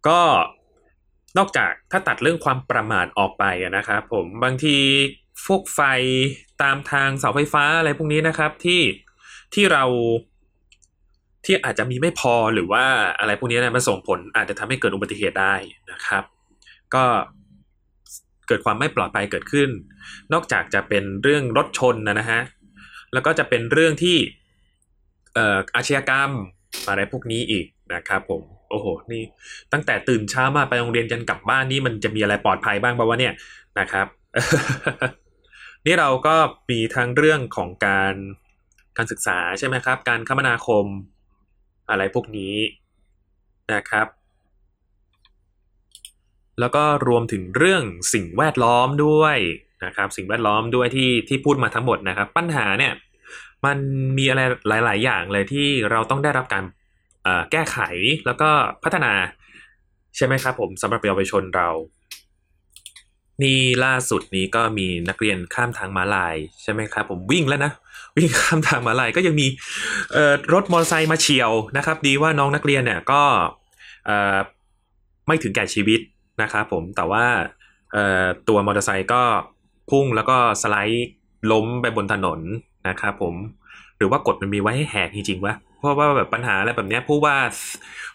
[0.08, 0.22] ก็
[1.38, 3.44] นอกจากถ้าตัดเรื่องความประมาทออกไป
[3.78, 4.78] นะครับผมบางที
[5.46, 5.82] พวกไฟ
[6.64, 8.82] ตามทางเสาไฟฟ้าอะไรพวกนี้นะครับที่
[9.54, 9.84] ที่เรา
[11.46, 12.84] ที่อาจจะมีไม่พอหรือว่า
[13.20, 15.56] อะไรพวกนี้นะมันส่งผลอาจจะทำให้เกิดอุบัติเหตุได้
[15.92, 16.24] นะครับ
[16.94, 17.04] ก็
[18.48, 19.70] เกิดความไม่ปลอดภัยเกิดขึ้น
[20.34, 22.42] นอกจากจะเป็นเรื่องรถชนนะนะฮะ
[23.14, 24.18] แล้วก็จะเป็นเรื่องที่
[25.34, 26.30] เอ่ออาชญากรรม
[26.88, 29.24] อะไรพวกนี้อีกนะครับผมโอ้โหนี่
[29.74, 33.34] ตั้งแต่ตื่นเช้ามาไปโรงเรียนจนกลับบ้านนี่มันจะมีอะไรปลอดภัยบ้างบ้างวะเนี่ย
[33.80, 34.08] นะครับ
[35.86, 36.36] นี่เราก็
[36.70, 38.14] มีทั้งเรื่องของการ
[38.98, 40.86] การศึกษาใช่ไหมครับ การคมนาคม
[41.92, 42.56] อะไรพวกนี้
[43.74, 44.08] นะครับ
[46.60, 47.84] แล้วก็รวมถึงเรื่อง
[48.14, 49.38] สิ่งแวดล้อมด้วย
[49.86, 52.94] นะครับ สิ่งแวดล้อมด้วยที่ที่พูดมาทั้งหมดนะครับ ปัญหาเนี่ย
[53.66, 53.78] มัน
[54.18, 54.42] มีอะไร
[54.86, 56.64] หลาย ๆ อย่างเลยที่เราต้องได้รับการ
[57.52, 57.78] แก้ไข
[58.26, 58.50] แล้วก็
[58.84, 59.14] พัฒนา
[60.16, 61.70] ใช่ไหมครับผมสำหรับเยาวชนเรา
[63.42, 67.72] นี่ล่าสุดนี้ก็มีนักเรียนข้ามทางม้าลายใช่ไหมครับผมวิ่งแล้วนะ
[68.18, 69.48] วิ่งข้ามทางมาลายก็ยังมี
[70.14, 73.22] เออรถมอเตอร์ไซค์มาเฉียวนะครับ ดีว่าน้องนักเรียนเนี่ยก็
[74.06, 74.38] เออ
[75.28, 76.00] ไม่ถึงแก่ชีวิต
[76.42, 77.26] นะครับผมแต่ว่า
[77.94, 79.22] เออตัวมอเตอร์ไซค์ก็
[79.90, 81.08] พุ่งแล้วก็สไลด์
[81.52, 82.40] ล้มไปบนถนน
[82.90, 83.36] นะครับผม
[83.98, 87.38] หรือว่ากฎมันมีไว้ให้แหกจริงๆวะเพราะว่าแบบปัญหาอะไรแบบเนี้ยผู้ว่า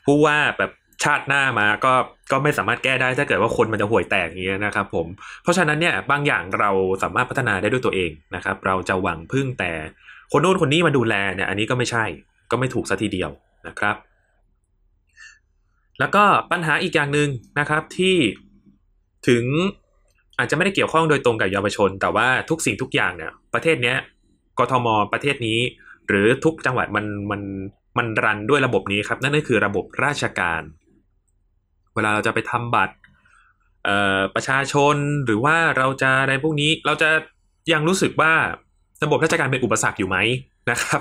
[0.05, 0.71] ผู้ว่าแบบ
[1.05, 1.93] ชาติหน้ามาก็
[2.33, 5.07] ก็ไม่สามารถแก้ได้ถ้าเกิดว่าคนมันจะห่วยแตกอย่างเงี้ยนะครับผม
[5.43, 6.71] เพราะฉะนั้นเนี่ยบางอย่างเรา
[7.03, 9.73] สามารถพัฒนาได้ด้วยตัวเองนะครับ เราจะหวังพึ่งแต่
[10.33, 12.05] คนโน้นคนนี้มาดูแลเนี่ยอันนี้ก็ไม่ใช่
[12.51, 13.31] ก็ไม่ถูกซะทีเดียว
[13.67, 13.97] นะครับ
[15.99, 18.17] แล้วก็ปัญหาอีกอย่างหนึ่งนะครับที่
[19.29, 19.45] ถึง
[20.39, 23.97] อาจจะไม่ได้เกี่ยวข้องโดยตรงกับเยาวชน แต่ว่าทุกสิ่งทุกอย่างเนี่ย ประเทศเนี้ย
[24.59, 25.61] กทมประเทศนี้
[26.09, 27.41] หรือทุกจังหวัดมันมัน
[27.99, 30.63] มันรันด้วยระบบนี้ครับ นั่นก็คือระบบราชการ
[31.97, 32.95] เวลาเราจะไปทำบัตร
[33.85, 37.11] เอ่อประชาชนหรือว่าเราจะในพวกนี้เราจะ
[37.73, 38.33] ยังรู้สึกว่า
[39.03, 40.17] ระบบราชการเป็นอุปสรรคอยู่ไหม
[40.71, 41.01] นะครับ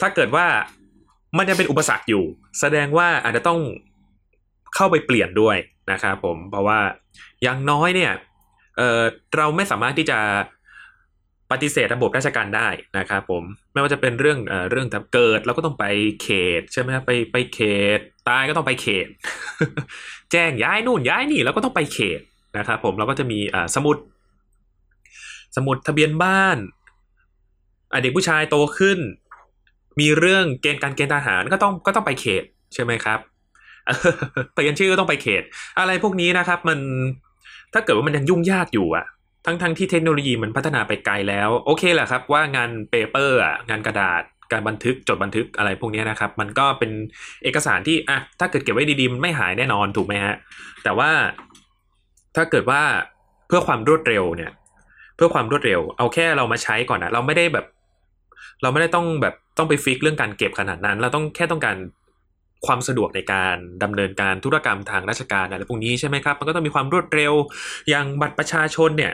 [0.00, 0.46] ถ้าเกิดว่า
[1.36, 2.24] มันยังเป็นอุปสรรคอยู่
[2.60, 3.60] แสดงว่าอาจจะต้อง
[4.74, 5.56] เข้าไปเปลี่ยนด้วย
[5.92, 6.78] นะครับผมเพราะว่า
[7.42, 8.12] อย่างน้อยเนี่ย
[8.76, 9.02] เออ
[9.36, 10.18] เราไม่สามารถที่จะ
[11.50, 15.84] ปฏิเสธระบบราชการได้นะครับผมไม่ว่าจะเป็นเรื่องเอ่อเรื่องเกิดเราก็ต้องไป
[16.22, 16.28] เข
[16.60, 17.60] ตใช่ไหมครับไปไปเข
[17.98, 19.06] ต ตายก็ต้องไปเขต
[20.32, 22.20] แจ้งย้ายนู่นย้ายนี่แล้วก็ต้องไปเขต
[22.58, 23.96] นะครับผมเราก็จะมีอ่าสมุด
[25.56, 26.56] สมุดทะเบียนบ้าน
[28.02, 28.98] เด็กผู้ชายโตขึ้น
[30.00, 33.18] มีเรื่องเกณฑ์การเกณฑ์ทหารก็ต้องก็ต้องไปเขตใช่ไหมครับ
[34.52, 35.42] เปลี่ยนชื่อก็ต้องไปเขต
[35.78, 36.78] อะไรพวกนี้นะครับ มัน
[37.72, 39.04] ถ้าเกิดว่ามันยังยุ่งยากอยู่อะ
[39.46, 46.90] ทั้งทั้งที่เทคโนโลยีมันพัฒนาไปไกลแล้ว โอเคแหละครับว่างานเปเปอร์อะงานกระดาษการบันทึกจดบันทึกอะไรพวกนี้นะครับ มันก็เป็น
[47.44, 50.34] เอกสารที่อะถ้าเกิดเก็บไว้ดีๆมันไม่หายแน่นอนถูกไหมฮะ
[50.84, 51.10] แต่ว่า
[52.36, 52.82] ถ้าเกิดว่า
[53.46, 54.52] เพื่อความรวดเร็วเนี่ย
[55.16, 57.66] เพื่อความรวดเร็ว เอาแค่เรามาใช้ก่อนนะเราไม่ได้แบบ
[58.62, 61.76] เราไม่ได้ต้องแบบต้องไปฟิกเรื่องการเก็บขนาดนั้น เราต้องแค่ต้องการ
[62.66, 67.32] ความสะดวกในการดำเนินการธุรกรรมทางราชการอะไรพวกนี้ใช่ไหมครับ มันก็ต้องมีความรวดเร็ว
[67.88, 69.12] อย่างบัตรประชาชนเนี่ย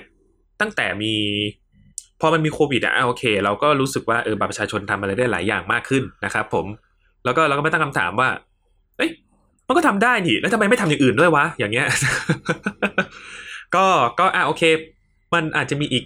[0.63, 1.15] ตั้งแต่มี
[2.21, 6.67] พอมันมีโควิดอะโอเค เราก็รู้สึกว่าเออบัตรประชาชนทำอะไรได้หลายอย่างมากขึ้นนะครับผม
[7.25, 8.29] แล้วก็เราก็ไม่ตั้งคำถามว่า
[8.97, 9.11] เอ้ย
[9.67, 11.87] มันก็ทำได้นี่ แล้วทำไมไม่ทำอย่างอื่นด้วยวะ อย่างเงี้ย
[13.75, 13.87] ก็
[14.19, 14.63] ก็อะโอเค
[15.35, 16.05] มันอาจจะมีอีก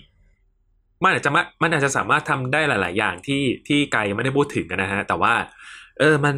[1.03, 5.35] มันอาจจะมามันอาจจะสามารถทำได้หลาย ๆ อย่างที่ที่ไกลไม่ได้พูดถึงนะฮะ แต่ว่า
[5.99, 6.37] เออมัน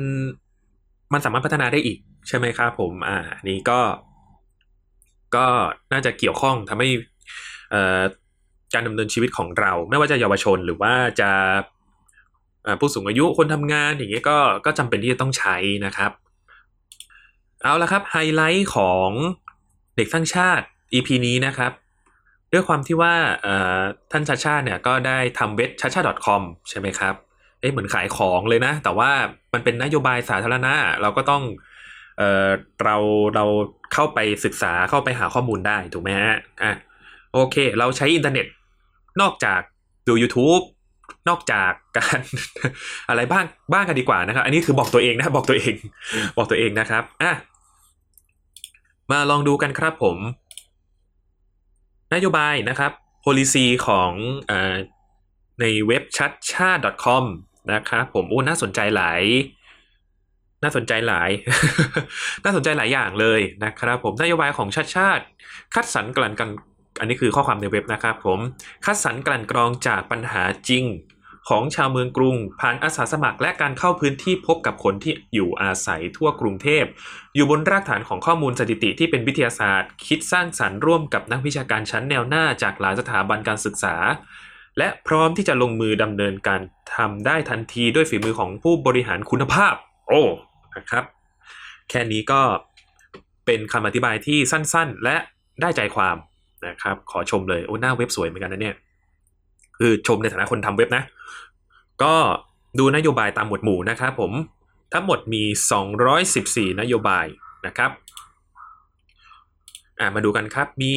[1.13, 3.81] มันสามารถพัฒนาได้อีก ใช่ไหมครับผม อ่านนี้ก็
[5.37, 5.47] ก็
[5.93, 6.89] น่าจะเกี่ยวข้องทำให้
[8.75, 11.31] การดำเนินชีวิตของเรา ไม่ว่าจะเยาวชนหรือว่าจะ
[12.81, 16.13] ผู้สูงอายุคนทำงานอย่างเงี้ยก็ก็จำเป็นที่จะต้องใช้นะครับ
[17.63, 19.11] เอาละครับไฮไลท์ของ
[19.97, 21.73] เด็กสร้างชาติ EP นี้นะครับ
[22.53, 23.15] ด้วยความที่ว่า
[24.11, 27.15] ท่านชาชาติเนี่ยก็ได้ทำเว็บชาชา .com ใช่ไหมครับ
[27.61, 29.11] เอ้เหมือนขายของเลยนะ แต่ว่า
[29.53, 31.43] มันเป็นนโยบายสาธารณะเราก็ต้อง
[32.19, 32.49] เออ
[32.85, 32.97] เรา
[33.35, 33.45] เรา
[33.95, 36.73] เข้าไปศึกษาเข้าไปหาข้อมูลได้ถูกไหมฮะอะ
[37.33, 38.47] โอเค เราใช้อินเทอร์เน็ต
[39.21, 39.61] นอกจาก
[40.09, 40.65] ดู YouTube
[41.29, 42.21] นอกจากการ
[43.09, 45.75] อะไรบ้างบ้างกันดีกว่านะครับ อันนี้คือบอกตัวเองนะบอกตัวเอง
[46.37, 47.33] บอกตัวเองนะครับอะ
[49.11, 50.17] มาลองดูกันครับผม
[52.15, 52.93] นโยบายนะครับ
[53.25, 54.13] policy ของ
[54.51, 54.77] ออ
[55.61, 57.25] ในเว็บชัดชาติ .com
[57.73, 59.23] นะครับผมโอ้น่าสนใจหลาย
[60.63, 61.31] น่าสนใจหลาย
[62.45, 65.25] น่าสนใจหลายอย่างเลยนะครับผมนโยบายของชาติชาติ
[65.75, 66.49] คัดสรรกลั่นกัน
[67.01, 68.39] อันนี้คือข้อความในเว็บนะครับผม
[68.85, 70.87] คัดสรรกลั่นกรองจากปัญหาจริง
[71.49, 76.85] ของชาวเมืองกรุง ผ่านอาสาสมัครและการเข้าพื้นที่พบกับคนที่อยู่อาศัยทั่วกรุงเทพ
[77.35, 83.97] อยู่บนรากฐานของข้อมูลสถิติที่เป็นวิทยาศาสตร์ คิดสร้างสรรค์ร่วมกับนักวิชาการชั้นแนวหน้าจากหลายสถาบันการศึกษา
[84.79, 86.61] และพร้อมที่จะลงมือดำเนินการ
[86.97, 89.75] ทำได้ทันทีด้วยฝีมือของผู้บริหารคุณภาพ
[90.09, 90.23] โอ้
[90.77, 91.05] นะครับ
[91.91, 92.43] แค่นี้ก็
[93.47, 95.17] เป็นคำอธิบายที่สั้นๆ และ
[95.61, 96.17] ได้ใจความ
[96.67, 98.77] นะครับ ขอชมเลยโอ้หน้าเว็บสวยเหมือนกันนะเนี่ย
[99.79, 101.03] คือชมในฐานะคนทำเว็บนะ
[102.03, 102.15] ก็
[102.79, 104.33] ดูนโยบายตามหมวดหมู่นะครับผม
[104.93, 105.43] ทั้งหมดมี
[106.13, 107.27] 214 นโยบาย
[107.67, 107.91] นะครับ
[110.01, 110.93] อ่ามาดูกันครับ มี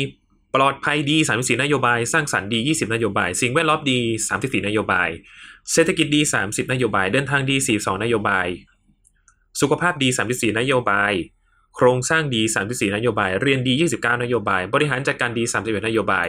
[0.56, 4.00] ปลอดภัยดี 34 นโยบาย สร้างสรรค์ดี 20 นโยบาย สิ่งแวดล้อมดี
[4.36, 5.10] 34 นโยบาย
[5.72, 8.48] เศรษฐกิจดี 30 นโยบาย เดินทางดี 42 นโยบาย
[9.62, 11.12] สุขภาพดี 34 นโยบาย
[11.76, 16.28] โครงสร้างดี 34 นโยบาย เรียนดี 29 นโยบาย บริหารจัดการดี 31 นโยบาย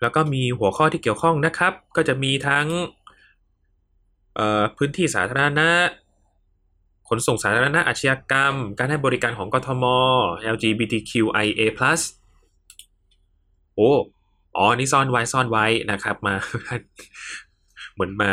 [0.00, 2.66] แล้วก็มีหัวข้อที่เกี่ยวข้องนะครับ ก็จะมีทั้ง
[4.76, 5.68] พื้นที่สาธารณะ
[7.08, 9.84] ขนส่งสาธารณะอาชญากรรม การให้บริการของกทม
[10.54, 11.62] LGBTQIA+
[13.74, 13.92] โอ้
[14.56, 16.34] อ๋อ นี่ซ่อนไว้ซ่อนไว้นะครับมา
[17.94, 18.30] เหมือนมา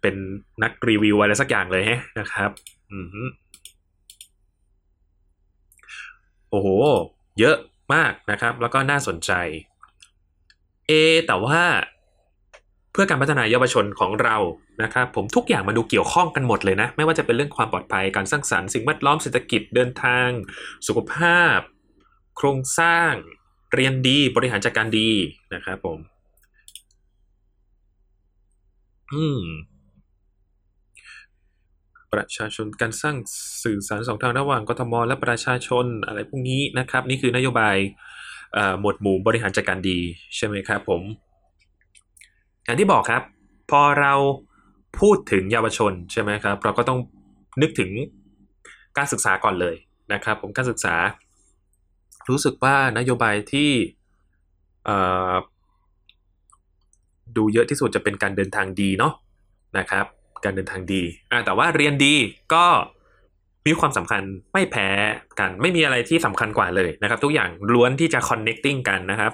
[0.00, 0.14] เป็น
[0.62, 2.50] นักรีวิวอะไรสักอย่างเลยฮะนะครับ
[2.92, 3.22] อือฮึ
[6.50, 6.68] โอ้โห
[7.38, 7.56] เยอะ
[7.94, 9.32] มากนะครับ แล้วก็น่าสนใจ
[10.88, 10.92] เอ
[11.26, 11.62] แต่ว่า
[12.92, 14.36] เพื่อการพัฒนาเยาวชนของเรา
[14.82, 20.28] นะครับ ผมทุกอย่างมาดูเกี่ยวข้องกันหมดเลยนะ ไม่ว่าจะเป็นเรื่องความปลอดภัยการสร้างสรรค์สิ่งแวดล้อมเศรษฐกิจเดินทาง
[20.86, 21.58] สุขภาพ
[22.36, 23.12] โครงสร้าง
[23.74, 25.10] เรียนดีบริหารจัดการดี
[25.54, 25.98] นะครับผม
[29.12, 29.71] อืม
[32.12, 33.16] ประชาชนการสร้าง
[33.62, 37.76] สื่อสารสองทางระหว่างกทมและประชาชนอะไรพวกนี้นะครับ นี่คือนโยบาย
[38.80, 39.98] หมวดหมู่บริหารจัดการดี
[40.36, 41.02] ใช่ไหมครับผม
[42.64, 43.22] อย่างที่บอกครับ
[43.70, 44.14] พอเรา
[45.00, 46.98] พูดถึงเยาวชนใช่ไหมครับ เราก็ต้อง
[47.62, 47.90] นึกถึง
[48.96, 49.76] การศึกษาก่อนเลย
[50.12, 50.94] นะครับ ผมการศึกษา
[52.28, 53.70] รู้สึกว่านโยบายที่
[57.36, 59.12] ดูเยอะที่สุดจะเป็นการเดินทางดีเนาะ
[59.78, 60.06] นะครับ
[60.44, 61.02] การเดินทางดี
[61.32, 62.14] อ่าแต่ว่าเรียนดี
[62.54, 62.64] ก็
[63.66, 64.88] มีความสำคัญไม่แพ้
[65.40, 69.32] กัน ไม่มีอะไรที่สำคัญกว่าเลยนะครับ ทุกอย่างล้วนที่จะ connecting กันนะครับ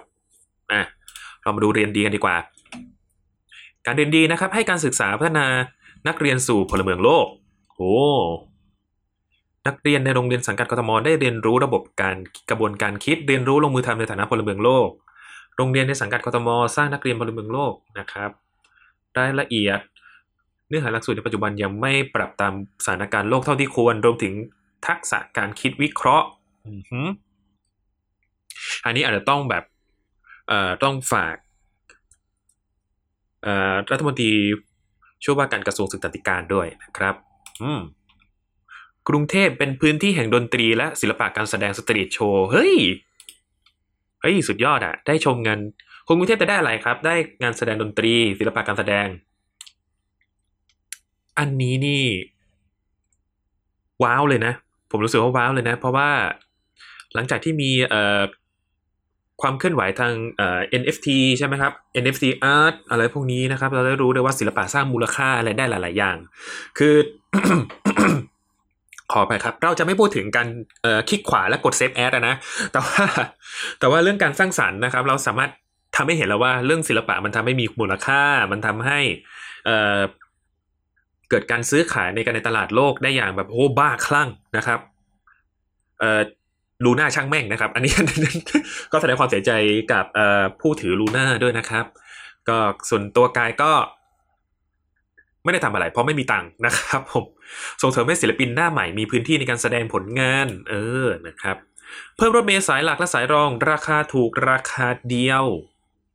[0.73, 0.83] อะ
[1.43, 2.37] เรามาดูเรียนดีกันดีกว่า
[3.87, 5.47] การเรียนดีนะครับ ให้การศึกษาพัฒนา
[6.09, 7.27] นักเรียนสู่พลเมืองโลก
[7.75, 7.95] โอ้
[9.67, 12.17] นักเรียนในโรงเรียนสังกัดกทมได้เรียนรู้ระบบการ
[12.51, 14.89] กระบวนการคิดเรียนรู้ลงมือทำในฐานะพลเมืองโลก
[15.57, 18.31] โรงเรียนในสังกัดกทมสร้างนักเรียนพลเมืองโลกนะครับ
[19.19, 19.79] รายละเอียด
[20.69, 22.53] เนื้อหาหลักสูตรในปัจจุบันยังไม่ปรับตาม
[22.85, 24.35] สถานการณ์โลกเท่าที่ควรรวมถึง
[24.87, 26.27] ทักษะการคิดวิเคราะห์
[28.85, 29.65] อันนี้อาจจะต้องแบบ
[30.49, 31.37] เอ่อต้องฝาก
[33.43, 34.31] เอ่อรัฐมนตรี
[35.25, 37.15] ช่วยว่าการกระทรวงศึกษาธิการด้วยนะครับ
[37.63, 37.81] อืม
[39.09, 42.75] กรุงเทพเป็นพื้นที่แห่งดนตรีและศิลปะการแสดงสตรีทโชว์เฮ้ย
[44.21, 45.59] เฮ้ยสุดยอดอะได้ชมงาน
[46.07, 49.07] คนกรุงเทพจะได้อะไรครับ ได้งานแสดงดนตรี ศิลปะการแสดง
[51.39, 52.05] อันนี้นี่
[54.03, 54.53] ว้าวเลยนะ
[54.91, 56.11] ผมรู้สึกว่าว้าวเลยนะ เพราะว่า
[57.15, 58.23] หลังจากที่มีเอ่อ
[59.43, 61.73] ความเคลื่อนไหวทางเอ่อ NFT ใช่ไหมครับ
[62.03, 62.25] NFT
[62.57, 66.17] art อะไรพวกนี้นะครับ เราได้รู้เลยว่าศิลปะสร้างมูลค่าอะไรได้หลาย ๆ อย่าง
[66.79, 66.95] คือ
[69.13, 70.49] ข้อไปครับ เราจะไม่พูดถึงการ
[70.83, 72.35] เอ่อคลิกขวาและกด save as นะ
[72.73, 73.05] แต่ว่า
[73.79, 75.51] แต่ว่าเรื่องการสร้างสรรค์นะครับ เราสามารถ
[75.97, 78.23] ทำให้เห็นแล้วว่าเรื่องศิลปะมันทำให้มีมูลค่า
[78.53, 78.99] มันทำให้
[81.31, 84.79] เกิดการซื้อขายในกันในตลาดโลกได้อย่างแบบโอ้บ้าคลั่งนะครับ
[85.99, 86.21] เอ่อ
[86.85, 87.93] ลูน่าช่างแม่งนะครับ อันนี้
[88.93, 89.51] ก็แสดงความเสียใจ
[89.93, 90.21] กับเอ
[90.61, 91.85] ผู้ถือลูน่าด้วยนะครับ
[92.49, 93.73] ก็ส่วนตัวกายก็
[95.45, 97.25] ไม่ได้ทำอะไร เพราะไม่มีตังค์นะครับผม
[97.83, 101.57] ส่งเสริมให้ศิลปินหน้าใหม่มีพื้นที่ในการแสดงผลงาน เออนะครับ
[102.17, 105.45] เพิ่มรถเมล์สายหลักและสายรอง ราคาถูกราคาเดียว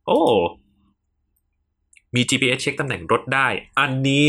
[0.08, 0.22] โอ้
[2.16, 3.48] มี GPS เช็คตำแหน่งรถได้
[3.80, 4.28] อันนี้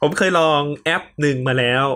[0.00, 1.86] ผมเคยลองแอปหนึ่งมาแล้ว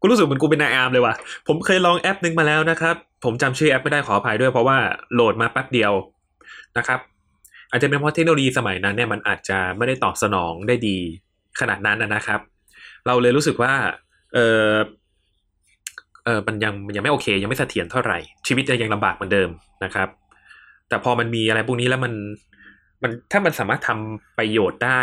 [0.00, 1.14] กูรู้สึกเหมือนกูเป็นนายอาร์มเลยว่ะ
[1.48, 4.78] ผมเคยลองแอปหนึ่งมาแล้วนะครับ ผมจำชื่อแอปไม่ได้ขออภัยด้วยเพราะว่า
[5.14, 5.92] โหลดมาแป๊บเดียว
[6.78, 7.00] นะครับ
[7.70, 10.96] อาจจะเป็นเพราะเทคโนโลยีสมัยนั้นเนี่ยมันอาจจะไม่ได้ตอบสนองได้ดี
[11.60, 12.40] ขนาดนั้นนะครับ
[13.06, 13.72] เราเลยรู้สึกว่า
[14.34, 14.72] เออ
[16.24, 19.48] เออมันยังยังไม่โอเค ยังไม่เสถียรเท่าไหร่ ชีวิตยังลำบากเหมือนเดิม
[19.84, 20.08] นะครับ
[20.88, 22.12] แต่พอมันมีอะไรพวกนี้แล้วมัน
[23.02, 25.02] มันถ้ามันสามารถทำประโยชน์ได้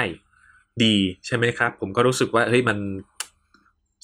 [0.84, 2.78] ดีใช่ไหมครับ ผมก็รู้สึกว่าเฮ้ยมัน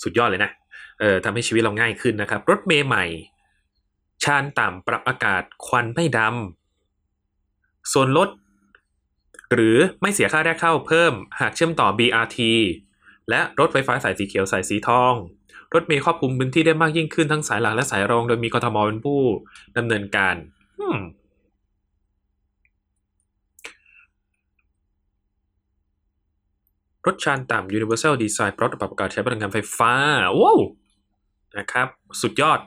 [0.04, 0.52] สุดยอดเลยนะ
[1.00, 3.06] เอ่อทำให้ชีวิตเราง่ายขึ้นนะครับ รถเมล์ใหม่
[4.24, 6.20] ชานต่ำปรับอากาศควันไม่ด
[7.94, 8.30] ส่วนลด
[9.54, 12.38] หรือไม่เสียค่าแรกเข้าเพิ่มหากเชื่อมต่อ BRT
[13.30, 15.14] และรถไฟฟ้าสายสีเขียวสายสีทอง
[15.74, 19.20] รถเมล์ครอบคลุมพื้นที่ได้มากยิ่งขึ้นทั้งสายหลักและสายรอง โดยมีกทมเป็นผู้
[19.78, 20.36] ดำเนินการ
[20.82, 20.88] อื
[27.06, 29.94] รถชานต่ำ Universal Design ปรับปรับอากาศใช้พลังงานไฟฟ้า
[30.40, 30.60] ว้าว
[31.58, 31.88] นะครับ
[32.22, 32.60] สุดยอด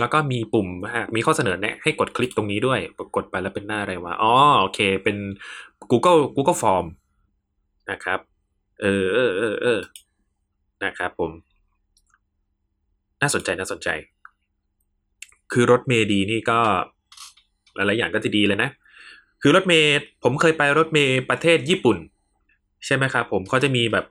[0.00, 0.68] แล้วก็มีปุ่ม
[1.14, 2.80] มีข้อเสนอแนะให้กดคลิกตรงนี้ด้วย
[3.16, 5.16] กดไปแล้วเป็นหน้าอะไรวะอ๋อโอเคเป็น
[5.90, 6.86] Google Google Form
[7.90, 8.18] นะครับ
[8.80, 9.80] เออเออเออเออ
[10.84, 11.30] นะครับผม
[13.20, 13.88] น่าสนใจน่าสนใจ
[15.52, 16.58] คือรถเมย์ดีนี่ก็
[17.74, 18.70] หลายๆอย่างก็จะดีเลยนะ
[19.42, 19.90] คือรถเมย์
[20.22, 21.96] ผมเคยไปรถเมย์ประเทศญี่ปุ่น
[22.86, 24.04] ใช่ไหมครับผมเขาจะมีแบบ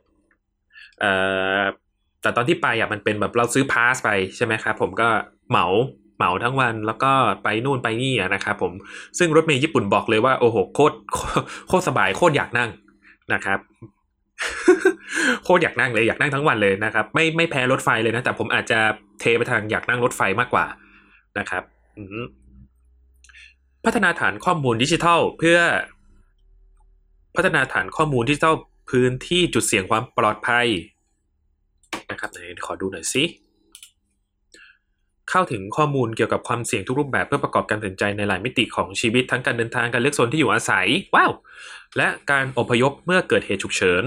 [0.99, 1.11] เอ่
[1.59, 1.61] อ
[2.21, 5.07] แต่ตอนที่ไปอะมันเป็นแบบเราซื้อพาสไปใช่ไหมครับผมก็
[5.49, 5.65] เหมา
[6.17, 7.11] เหมาทั้งวันแล้วก็
[7.43, 8.73] ไปนู่นไปนี่อะนะครับผม
[9.17, 12.69] ซึ่งรถเมย์ญี่ปุ่นบอกเลยว่าโอ้โหโคตรโคตรโคตรสบายโคตรอยากนั่ง
[13.33, 13.59] นะครับ
[15.43, 18.79] โคตรอยากนั่งเลยอยากนั่งทั้งวันเลยนะครับ ไม่ไม่แพ้รถไฟเลยนะ แต่ผมอาจจะ
[19.19, 20.65] เทไปทางอยากนั่งรถไฟมากกว่า
[21.39, 21.63] นะครับ
[23.85, 25.57] พัฒนาฐานข้อมูลดิจิทัล เพื่อ
[27.37, 28.55] พัฒนาฐานข้อมูลดิจิทัล
[28.89, 30.67] พื้นที่จุดเสี่ยงความปลอดภัย
[32.11, 33.23] นะครับไหนขอดูหน่อยสิ
[35.29, 41.31] เข้าถึงข้อมูลเกี่ยวกับความเสี่ยงทุกรูปแบบเพื่อประกอบการตัดสินใจในหลายมิติของชีวิตทั้งการเดินทางการเลือกโซนที่อยู่อาศัยว้าว
[41.97, 44.03] และการอพยพเมื่อเกิดเหตุฉุกเฉิน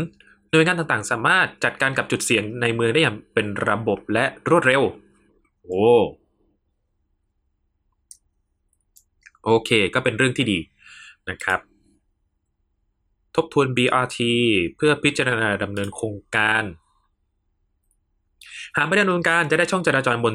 [0.50, 4.82] หน่วยงานต่างๆ สามารถจัดการกับจุดเสี่ยงในเมืองได้อย่างเป็นระบบและรวดเร็ว
[5.62, 5.82] โอ้
[9.44, 10.58] โอเค ก็เป็นเรื่องที่ดี
[11.30, 11.60] นะครับ
[13.36, 14.18] ทบทวน BRT
[14.76, 16.64] เพื่อพิจารณาดำเนินโครงการ
[18.76, 20.34] หากไม่ดำเนินการจะได้ช่องจราจรบน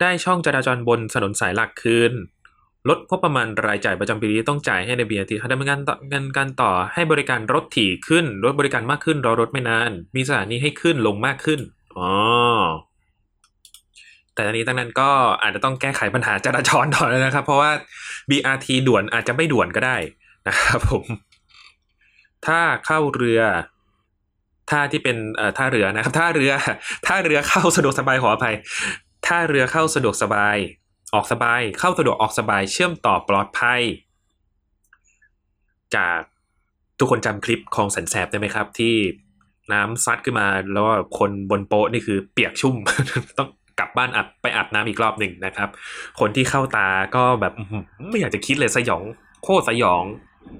[0.00, 2.12] ได้ช่องจราจรบนถนนสายหลักคืน
[2.88, 11.60] ลดงบประมาณรายจ่ายประจำปีที่ต้องจ่ายให้ใน BRT ถ้าดำเนินการต่อเงินการต่อให้บริการรถถี่ขึ้นรถบริการมากขึ้นรอรถไม่นาน มีสถานีให้ขึ้นลงมากขึ้น
[11.96, 12.10] อ๋อ
[14.34, 15.10] แต่อันนี้ตั้งนั้นก็
[15.42, 17.70] อาจจะต้องแก้ไขปัญหาจราจรต่อแล้วนะครับ เพราะว่า
[18.30, 19.96] BRT ด่วนอาจจะไม่ด่วนก็ได้
[20.48, 21.04] นะครับผม
[22.46, 23.40] ถ้าเข้าเรือ
[24.70, 26.52] ท่าที่เป็นเอ่อท่าเรือนะครับท่าเรือ
[27.06, 28.54] ท่าเรือเข้าสะดวกสบายขออภัย
[29.26, 30.56] ท่าเรือเข้าสะดวกสบาย
[31.14, 33.80] ออกสบาย เข้าสะดวกออกสบาย เชื่อมต่อปลอดภัย
[35.96, 36.20] จาก
[36.98, 38.94] ทุกคนจำคลิปคลองแสนแสบได้ไหมครับ ที่
[39.72, 40.86] น้ำซัดขึ้นมาแล้ว
[41.18, 42.74] คนบนโป๊ะนี่คือเปียกชุ่ม
[43.38, 43.48] ต้อง
[43.78, 45.68] กลับบ้านอับไปอาบน้ำอีกรอบหนึ่งนะครับ
[46.20, 47.52] คนที่เข้าตาก็แบบ
[48.08, 49.02] ไม่อยากจะคิดเลยสยอง
[49.42, 50.02] โคตรสยอง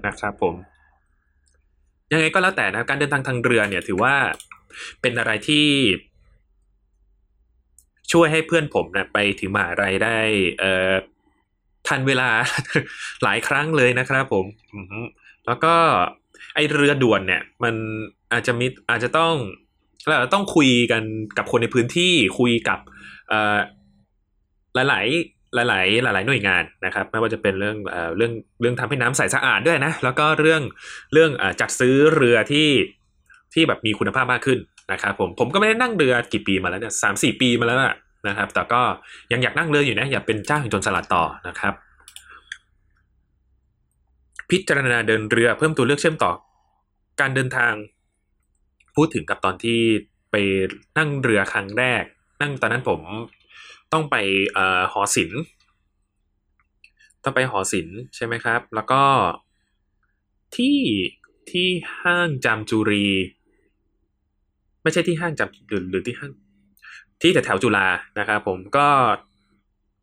[0.06, 0.54] นะครับผม
[2.12, 4.14] ยังไงก็แล้วแต่นะการเดินทางทางเรือเนี่ย ถือว่า
[5.00, 5.66] เป็นอะไรที่
[8.12, 10.18] ช่วยให้เพื่อนผมนะไปถึงมหาลัยได้
[10.58, 10.92] เอ่อ
[11.88, 12.30] ทันเวลา
[13.22, 14.46] หลายครั้งเลยนะครับผม
[15.46, 15.74] แล้วก็
[16.54, 17.74] ไอเรือด่วนเนี่ย มัน
[18.32, 19.34] อาจจะมีอาจจะต้อง
[20.06, 21.02] เราต้องคุยกัน
[21.38, 22.78] กับคนในพื้นที่คุยกับ
[23.28, 23.58] เอ่อ
[24.74, 27.76] หลาย ๆ หลาย ๆ หลาย ๆ หน่วยงานนะครับ ไม่ว่าจะเป็นเรื่อง
[28.16, 30.62] เรื่องเรื่องทำให้น้ำใสสะอาดด้วยนะ แล้วก็เรื่อง
[31.12, 32.68] เรื่องจัดซื้อเรือที่
[33.54, 34.58] ที่แบบมีคุณภาพมากขึ้น
[34.92, 37.78] นะครับผมผมก็ไม่ได้นั่งเรือกี่ปีมาแล้วเนี่ยสามสี่ปีมาแล้ว
[38.28, 38.82] นะครับ แต่ก็
[39.32, 41.74] ยังอยากนั่งเรืออยู่นะ อยากเป็นเจ้าแห่งจรสลัดต่อนะครับ
[44.50, 46.32] พิจารณาเดินเรือเพิ่มตัวเลือกเชื่อมต่อ
[47.20, 47.72] การเดินทาง
[48.96, 49.80] พูดถึงกับตอนที่
[50.30, 50.36] ไป
[50.98, 52.02] นั่งเรือครั้งแรก
[52.42, 53.00] นั่งตอนนั้นผม
[53.92, 54.16] ต้องไป
[54.52, 55.42] เอ่อหอศิลป์
[57.24, 59.02] ต้องไปหอศิลป์ใช่ไหมครับ แล้วก็
[60.56, 60.78] ที่
[61.50, 61.68] ที่
[62.02, 63.06] ห้างจามจุรี
[64.82, 66.32] ไม่ใช่ที่ห้างจามหรือหรือที่ห้าง
[67.20, 67.86] ที่แถวๆจุฬา
[68.18, 68.88] นะครับผมก็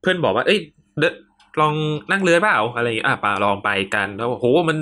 [0.01, 0.59] เพื่อนบอกว่า เอ้ย
[0.99, 1.13] เดน
[1.59, 1.73] ลอง
[2.11, 4.77] นั่งเรือเปล่าอะไรอย่างเงี้ยอ่าลองไปกันแล้วโหมัน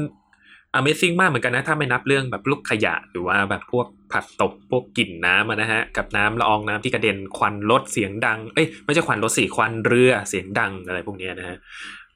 [0.80, 11.58] Amazing มากเหมือนกันนะ ถ้าไม่นับเรื่องแบบลูกขยะ หรือว่าแบบพวกผักตบพวกกลิ่นน้ำนะฮะ กับน้ำละอองน้ำที่กระเด็นควันรถเสียงดัง เอ้ยไม่ใช่ควันรถสิควันเรือเสียงดังอะไรพวกนี้นะฮะ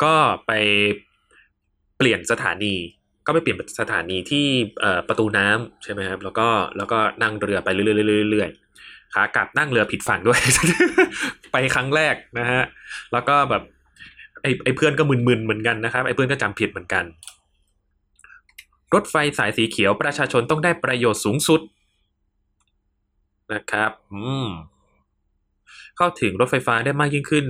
[0.04, 0.14] ก็
[0.48, 0.52] ไป
[1.98, 2.76] เปลี่ยนสถานี
[3.26, 4.46] ก็ไปเปลี่ยนสถานีที่
[5.08, 10.40] ประตูน้ำใช่ไหมครับแล้วก็แล้วก็นั่งเรือไปเรื่อยๆขากลับนั่งเรือผิดฝั่งด้วย
[11.52, 12.62] ไปครั้งแรกนะฮะ
[13.14, 13.64] แล้วก็แบบ
[14.42, 17.04] ไอ้ไอ้เพื่อนก็มึนๆเหมือนกันนะครับไอ้เพื่อนก็จำผิดเหมือนกัน
[18.94, 21.62] รถไฟสายสีเขียวประชาชนต้องได้ประโยชน์สูงสุด
[23.54, 24.50] นะครับอืม
[25.98, 27.46] เข้าถึงรถไฟฟ้าได้มากยิ่งขึ้น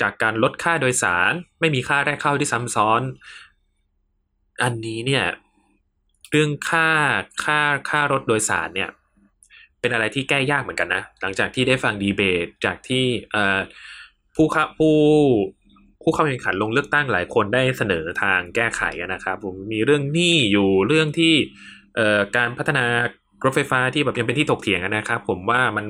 [0.00, 3.02] จากการลดค่าโดยสาร ไม่มีค่าแรกเข้าที่ซ้ำซ้อน
[4.62, 5.24] อันนี้เนี่ย
[6.30, 6.88] เรื่องค่า
[7.44, 8.90] ค่าค่ารถโดยสารเนี่ย
[9.80, 13.04] เป็นอะไรที่แก้ยากเหมือนกันนะ หลังจากที่ได้ฟังดีเบต จากที่
[14.34, 14.46] ผู้
[14.78, 14.96] ผู้
[16.02, 21.34] ผู้เข้าแข่งขันลงเลือกตั้งหลายคนได้เสนอทางแก้ไขนะครับผมมีเรื่องหนี้อยู่เรื่องที่
[21.96, 22.84] เอ่อการพัฒนา
[23.44, 25.86] รถไฟฟ้าที่แบบยังเป็นที่ถกเถียงนนะครับ ผมว่ามัน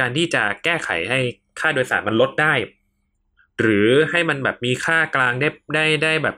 [0.00, 1.18] การที่จะแก้ไขให้
[1.60, 2.54] ค่าโดยสารมันลดได้
[3.60, 6.36] หรือให้มันแบบมีค่ากลางได้ได้ได้แบบ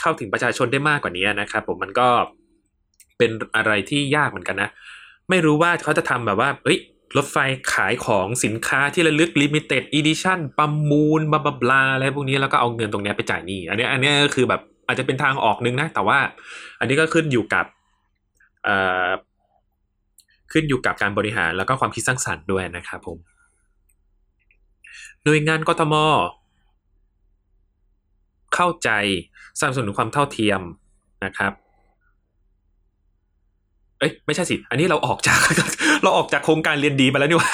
[0.00, 2.08] เข้าถึงประชาชนได้มากกว่านี้นะครับ ผมมันก็
[3.18, 4.70] เป็นอะไรที่ยากเหมือนกันนะ
[5.30, 6.78] ไม่รู้ว่าเขาจะทำแบบว่า เอ้ย
[7.16, 7.36] รถไฟ
[7.72, 16.18] ขายของสินค้าที่ระลึก limited edition ประมูล blah blah อะไรพวกนี้แล้วก็เอาเงินตรงนี้ไปจ่ายหนี้อันนี้อันนี้ก็คือแบบอาจจะเป็นทางออกนึงนะ แต่ว่า
[16.80, 17.66] อันนี้ก็ขึ้นอยู่กับ
[20.52, 23.18] ขึ้นอยู่กับการบริหารแล้วก็ความคิดสร้างสรรค์ด้วยนะครับผม
[25.24, 25.94] หน่วยงานกทม
[28.54, 28.90] เข้าใจ
[29.58, 30.60] สนับสนุนความเท่าเทียม
[31.24, 31.52] นะครับ
[34.02, 35.38] เอ้ยไม่ใช่สิ อันนี้เราออกจาก
[36.02, 37.52] เราออกจากโครงการเรียนดีไปแล้วนี่หว่า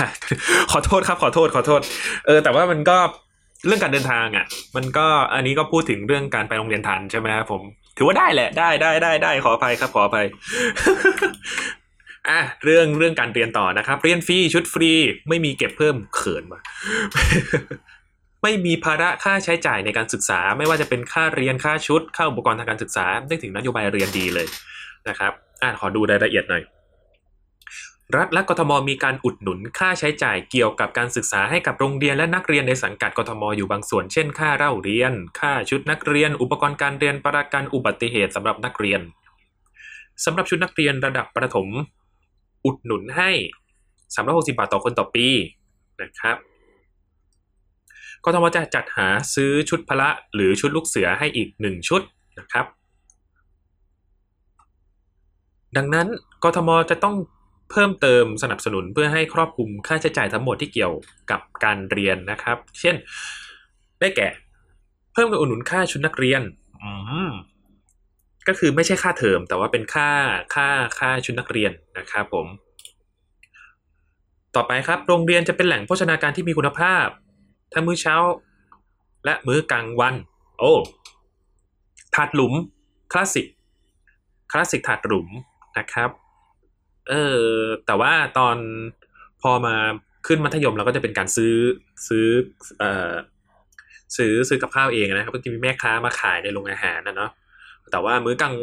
[0.73, 1.81] ขอโทษครับ ขอโทษ ขอโทษ
[2.27, 2.99] เออ แต่ว่ามันก็
[3.67, 7.63] เรื่องการเดินทางอะ มันก็อันนี้ก็พูดถึงเรื่องการไปโรงเรียนทันใช่ไหมครับผม
[7.97, 10.27] ถือว่าได้แหละ ได้ได้ได้ได้ขออภัยครับขออภัย
[12.29, 14.93] อะเรื่องเรื่องการเรียนต่อนะครับ เรียนฟรีชุดฟรี
[15.29, 16.61] ไม่มีเก็บเพิ่มเขินมา
[18.43, 24.47] ไม่มีภาระค่าใช้จ่ายในการศึกษา ไม่ว่าจะเป็นค่าเรียนค่าชุดค่าอุปกรณ์ทางการศึกษาได้ถึงนโยบายเรียนดีเลย
[25.09, 26.63] นะครับ อะขอดูรายละเอียดหน่อย
[28.17, 39.01] รัฐและกทมมีการอุดหนุนค่าใช้จ่ายเกี่ยวกับการศึกษาให้กับโรงเรียนและนักเรียนในสังกัดกทมอยู่บางส่วน เช่น ค่าเล่าเรียน ค่าชุดนักเรียน อุปกรณ์การเรียนประกันอุบัติเหตุสำหรับนักเรียน
[40.25, 41.69] สำหรับชุดนักเรียนระดับประถม
[42.65, 43.31] อุดหนุนให้
[43.95, 45.27] 360บาทต่อคนต่อปี
[46.01, 46.37] นะครับ
[48.25, 52.03] กทมจะจัดหาซื้อชุดพละหรือชุดลูกเสือให้อีกหนึ่งชุด
[52.39, 52.67] นะครับ
[55.77, 56.07] ดังนั้น
[56.45, 57.17] กทมจะต้อง
[57.71, 60.95] เพิ่มเติมสนับสนุนเพื่อให้ครอบคลุมค่าใช้จ่ายทั้งหมดที่เกี่ยว
[61.31, 62.95] กับการเรียนนะครับ เช่น
[64.01, 64.29] ได้แก่
[65.13, 66.43] เพิ่มการอุดหนุนค่าชุดนักเรียน
[66.83, 66.91] อื
[67.29, 67.31] ม
[68.49, 70.11] ก็คือไม่ใช่ค่าเทอมแต่ว่าเป็นค่า
[70.55, 72.47] ค่าค่าชุดนักเรียนนะครับผม
[74.55, 77.07] ต่อไปครับ โรงเรียนจะเป็นแหล่งโภชนาการที่มีคุณภาพ
[77.73, 78.17] ทั้งมื้อเช้า
[79.25, 80.15] และมื้อกลางวัน
[80.59, 80.73] โอ้
[82.15, 82.55] ถาดหลุม
[83.13, 83.47] คลาสสิก
[84.53, 85.29] คลาสสิกถาดหลุม
[85.79, 86.11] นะครับ
[87.09, 87.43] เออ
[87.87, 88.57] แต่ว่าตอน
[89.43, 89.77] พอมา
[90.27, 91.55] ขึ้นมัธยมเราก็จะเป็นการซื้อ
[92.09, 92.27] ซื้อ
[92.79, 93.13] เอ่อ
[94.17, 97.31] ซื้อซื้อกับข้าวเองนะครับก็จะมีแม่ค้ามาขายในโรงอาหารนะเนาะ
[97.91, 98.55] แต่ว่ามื้อกลาง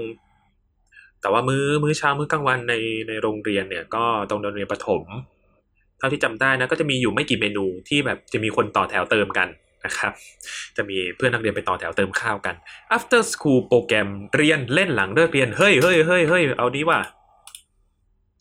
[1.21, 2.73] แต่ว่ามื้อมื้อเช้ามื้อกลางวันใน
[3.07, 5.03] ในโรงเรียนเนี่ย ก็ตรงโรงเรียนประถม
[5.97, 9.47] เท่าที่จำได้นะก็จะมีอยู่ไม่กี่เมนูที่แบบจะมีคนต่อแถวเติมกัน
[9.85, 10.11] นะครับ
[10.77, 12.55] จะมีเพื่อนนักเรียนไปต่อแถวเติมข้าวกัน
[12.95, 16.99] after school โปรแกรมเรียนเล่นหลังเลิกเรียน เฮ้ยเฮ้ยเฮ้ยเฮ้ยเอาดีว่า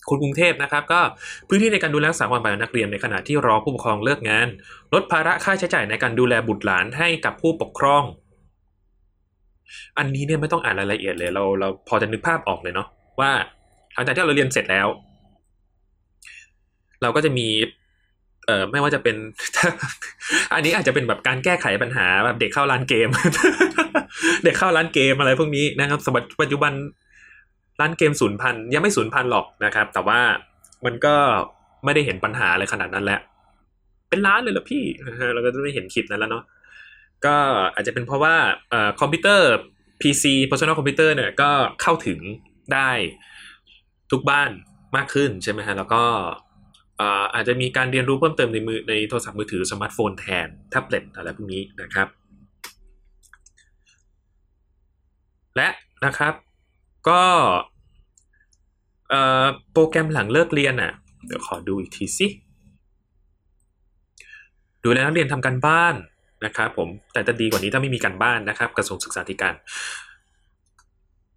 [0.08, 1.00] คุณกรุงเทพนะครับก็
[1.48, 4.48] พื้นที่ในการดูแลรักษาความปลอดภัยของนักเรียนในขณะที่รอผู้ปกครองเลิกงาน
[4.94, 8.02] ลดภาระค่าใช้จ่ายในการดูแลบุตรหลานให้กับผู้ปกครอง
[9.98, 12.88] อันนี้เนี่ยไม่ต้องอ่านรายละเอียดเลย เราเราพอจะนึกภาพออกเลยเนาะ
[13.20, 13.30] ว่า
[13.94, 14.88] หลังจากที่เราเรียนเสร็จแล้ว
[17.02, 17.48] เราก็จะมี
[18.46, 19.16] เออไม่ว่าจะเป็น
[20.54, 23.08] อันนี้อาจจะเป็นแบบการแก้ไขปัญหาแบบเด็กเข้าร้านเกม
[24.44, 26.72] เด็กเข้าร้านเกมอะไรพวกนี้นะครับสมัยปัจจุบัน
[27.80, 30.20] ร้านเกมสูญพันธุ์ยังไม่สูญพันธุ์หรอกนะครับ แต่ว่า
[30.84, 31.14] มันก็
[31.84, 33.20] ไม่ได้เห็นปัญหาอะไรขนาดนั้นแหละ
[34.10, 34.84] เป็นร้านเลยเหรอพี่
[35.34, 36.44] เราก็จะได้เห็นคลิปนั้นแล้วเนาะ
[37.26, 37.36] ก็
[37.74, 38.36] อาจจะเป็นเพราะว่า
[38.70, 39.50] เอ่อคอมพิวเตอร์
[40.00, 41.50] PC personal computer เนี่ยก็
[41.82, 42.18] เข้าถึง
[42.74, 42.90] ได้
[44.10, 44.50] ทุกบ้าน
[44.96, 46.04] มากขึ้นใช่ไหมฮะแล้วก็
[47.34, 52.08] อาจจะมีการเรียนรู้เพิ่มเติมในมือในโทรศัพท์มือถือสมาร์ทโฟนแทนแท็บเล็ตอะไรพวกนี้นะครับ
[55.56, 55.68] และ
[56.04, 56.34] นะครับ
[57.08, 57.22] ก็
[59.72, 60.92] โปรแกรมหลังเลิกเรียนอะ
[61.26, 62.26] เดี๋ยวขอดูอีกทีสิ
[64.84, 65.94] ดูแลนักเรียนทำการบ้าน
[66.44, 69.54] นะครับผมแต่จะดีกว่านี้ถ้าไม่มีการบ้านนะครับ กระทรวงศึกษาธิการ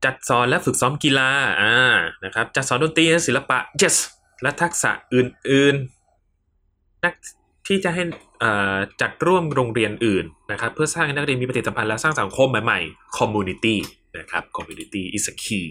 [0.06, 1.30] จัดสอนและฝึกซ้อมกีฬา
[1.62, 3.98] อ่านะครับจัดสอนดนตรีและศิลปะ yes
[4.42, 7.14] และทักษะอื่นๆนัก
[7.68, 8.04] ที่จะให้
[9.02, 13.76] จัดร่วมโรงเรียนอื่นนะครับ เพื่อสร้างให้นักเรียนมีปฏิสัมพันธ์และสร้างสังคมใหม่ๆ community
[14.18, 15.68] นะครับ community is a key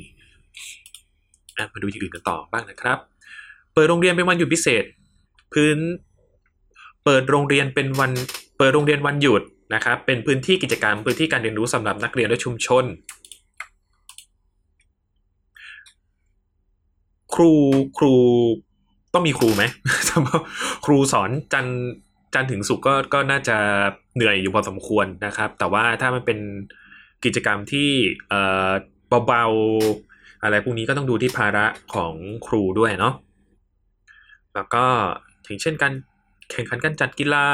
[1.72, 2.98] มาดูอย่างอื่นกันต่อบ้างนะครับ
[3.74, 4.84] เปิดโรงเรียนเป็นวันหยุดพิเศษ
[5.52, 5.78] พื้น
[7.04, 8.10] เปิดโรงเรียนเป็นวัน
[8.58, 9.42] เปิดโรงเรียนวันหยุด
[9.74, 12.84] นะครับ เป็นพื้นที่กิจกรรม พื้นที่การเรียนรู้สำหรับนักเรียนและชุมชน
[17.34, 17.52] ครู
[17.98, 18.14] ครู
[19.16, 19.64] ต้องมีครูไหม
[20.84, 21.66] ครูสอนจัน
[22.34, 23.56] จันถึงศุกก็ก็น่าจะ
[24.14, 26.38] เหนื่อยอยู่พอสมควรนะครับ แต่ว่าถ้ามันเป็น
[27.24, 27.90] กิจกรรมที่
[28.28, 28.70] เอ่อ
[29.26, 32.14] เบาๆอะไรพวกนี้ก็ต้องดูที่ภาระของ
[32.46, 33.14] ครูด้วยเนาะ
[34.54, 34.84] แล้วก็
[35.46, 35.92] ถึงเช่นการ
[36.50, 37.46] แข่งขันการจัดกีฬา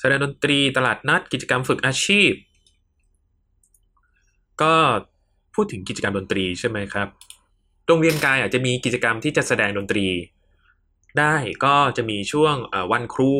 [0.00, 2.32] แสดงดนตรีตลาดนัด กิจกรรมฝึกอาชีพ
[4.62, 4.74] ก็
[5.54, 7.08] พูดถึงกิจกรรมดนตรีใช่ไหมครับ
[7.90, 10.06] โรงเรียนกายอาจจะมีกิจกรรมที่จะแสดงดนตรี
[11.18, 11.34] ได้
[11.64, 12.54] ก็จะมีช่วง
[12.92, 13.32] วันครู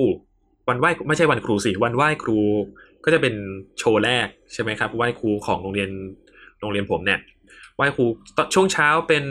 [0.68, 2.40] วันไหว้ไม่ใช่วันครูสิวันไหว้ครู
[3.04, 3.34] ก็จะเป็น
[3.78, 5.90] โชว์แรกใช่ไหมครับไหว้ครูของโรงเรียน
[6.60, 7.20] โรงเรียนผมเนี่ย
[7.76, 8.04] ไหว้ครู
[8.36, 9.24] ตอนช่วงเช้าเป็น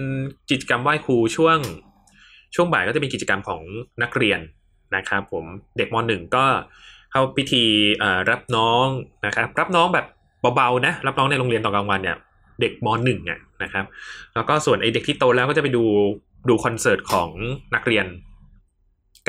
[0.52, 1.58] กิจกรรมไหว้ครูช่วง
[2.56, 3.62] ช่วงบ่ายก็จะเป็นกิจกรรมของ
[4.04, 4.40] นักเรียน
[4.96, 5.46] นะครับผม
[5.78, 6.46] เด็กมหนึ่งก็
[7.12, 7.64] เข้าพิธี
[8.30, 8.86] รับน้อง
[9.26, 10.06] นะครับรับน้องแบบ
[10.56, 12.18] เบาๆนะรับน้องในโรงเรียนตอนกลางวันเนี่ย
[12.62, 13.86] เด็กมหนึ่งอะ นะครับ
[14.36, 15.84] แล้วก็ส่วนไอเด็กที่โตแล้วก็จะไปดู
[16.50, 17.30] ดูคอนเสิร์ตของ
[17.76, 18.06] นักเรียน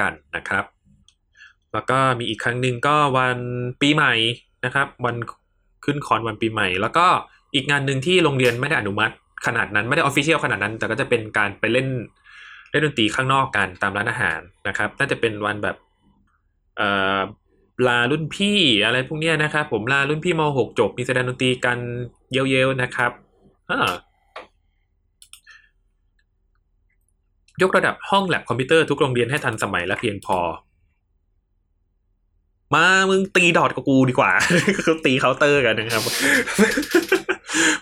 [0.00, 0.64] กันนะครับ
[1.72, 3.38] แล้วก็มีอีกครั้งหนึ่งก็วัน
[3.80, 4.14] ปีใหม่
[4.64, 5.16] นะครับ วัน
[5.84, 7.06] ขึ้นคอนวันปีใหม่ แล้วก็
[7.54, 9.14] อีกงานหนึ่งที่โรงเรียนไม่ได้อนุมัติ
[9.46, 11.88] ขนาดนั้นไม่ได้ออฟฟิเชียลขนาดนั้น แต่ก็จะเป็นการไปเล่น
[12.70, 15.76] เล่นดนตรีข้างนอกกันตามร้านอาหารนะครับน่าจะเป็นวันแบบ
[16.76, 17.20] เอ่อ
[17.86, 21.78] ลารุ่นพี่อะไรพวกเนี้ยนะครับผมลารุ่นพี่ม .6 จบมีแสดงดนตรีกัน
[22.32, 23.12] เยอะๆนะครับ
[23.70, 23.90] อ่า
[27.62, 30.38] ยกระดับห้องแล็บคอมพิวเตอร์ทุกโรงเรียนให้ทันสมัยและเพียงพอ
[32.74, 34.32] มามึงตี Dota กับกูดีกว่า
[34.84, 36.02] คือตีเคาน์เตอร์กันนะครับ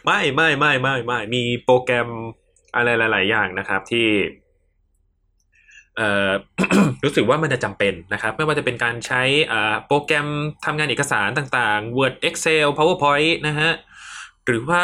[0.05, 2.09] ไม่ไม่ไม่ไม่ไม่มีโปรแกรม
[2.75, 4.09] อะไรหลาย ๆ อย่างนะครับที่
[5.97, 6.31] เอ่อ
[7.05, 9.23] รู้สึกว่ามันจะจำเป็นนะครับ ไม่ว่าจะเป็นการใช้
[9.53, 10.29] อ่าโปรแกรม
[10.65, 13.71] ทำงานเอกสารต่าง ๆ Word Excel PowerPoint นะฮะ
[14.47, 14.83] หรือว่า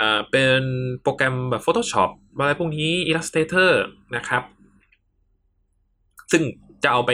[0.00, 0.62] อ่าเป็น
[1.02, 3.70] โปรแกรมแบบ Photoshop อะไรพวกนี้ Illustrator
[4.16, 4.42] นะครับ
[6.32, 6.42] ซึ่ง
[6.82, 7.10] จะเอาไป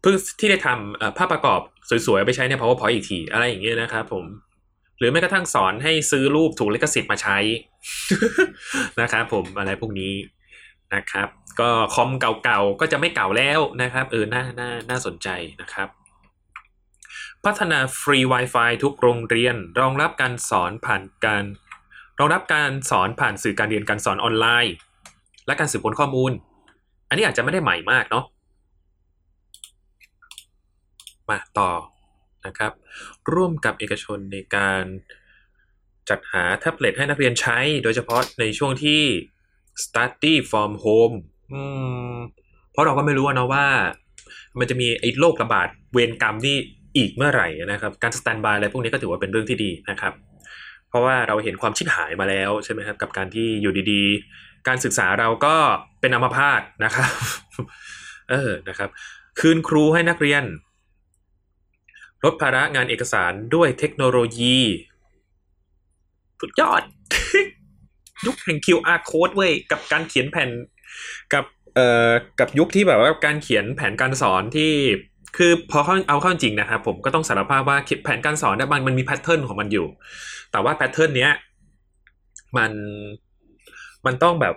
[0.00, 1.60] เพื่อที่ได้ทำเอ่อภาพประกอบ
[2.06, 4.24] สวยๆ ไปใช้ใน PowerPoint อีกที อะไรอย่างเงี้ยนะครับผม
[4.98, 7.38] หรือแม้กระทั่งสอนให้ซื้อรูปถูกลิขสิทธิ์มาใช้
[9.00, 10.14] นะครับผมอะไรพวกนี้
[10.94, 11.28] นะครับ
[11.60, 15.28] ก็คอมเก่าๆ ก็จะไม่เก่าแล้วนะครับ เออน่าน่าน่าสนใจ
[15.60, 15.88] นะครับ
[17.44, 21.44] พัฒนาฟรี Wi-Fi ทุกโรงเรียน รองรับการสอนผ่านการ
[22.18, 24.74] รองรับการสอนผ่านสื่อการเรียนการสอนออนไลน์
[25.46, 26.32] และการสืบค้นข้อมูล
[27.08, 28.24] อันนี้อาจจะไม่ได้ใหม่มากเนาะ
[31.28, 31.70] มาต่อ
[32.46, 32.72] นะครับ
[33.34, 34.84] ร่วมกับเอกชนในการ
[36.08, 39.02] จัดหาแท็บเล็ตให้นักเรียนใช้ โดยเฉพาะในช่วงที่
[39.82, 41.16] study from home
[42.70, 43.66] เพราะเราก็ไม่รู้นะว่า
[44.58, 46.56] มันจะมีไอ้โรคระบาดเวรกรรมนี่
[46.96, 50.12] อีกเมื่อไหร่นะครับ การสแตนบายอะไรพวกนี้ก็ถือว่าเป็นเรื่องที่ดีนะครับ
[50.88, 55.56] เพราะว่าเราเห็นความชิบหายมาแล้วใช่ไหมครับกับการที่อยู่ดีๆ การศึกษาเราก็
[56.00, 57.10] เป็นอัมพาตนะครับ
[58.30, 58.90] เออนะครับ
[59.40, 60.44] คืนครูให้นักเรียน
[62.24, 64.58] ลดภาระงานเอกสารด้วยเทคโนโลยี
[66.40, 66.82] สุดยอด
[68.26, 70.50] ยุคแห่ง QR code เว้ยกับการเขียนแผ่น
[71.34, 72.10] กับเอ่อ
[72.40, 74.72] กับยุคที่แบบว่าการเขียนแผนการสอนที่
[75.36, 79.86] คือพอเอาเข้าจริงนะครับผมก็ต้องสารภาพว่าแผนการสอนเนี่ยมันมันมี pattern ของมันอยู่
[80.52, 81.32] แต่ว่า pattern เนี้ย
[82.56, 82.72] มัน
[84.06, 84.54] มันต้องแบบ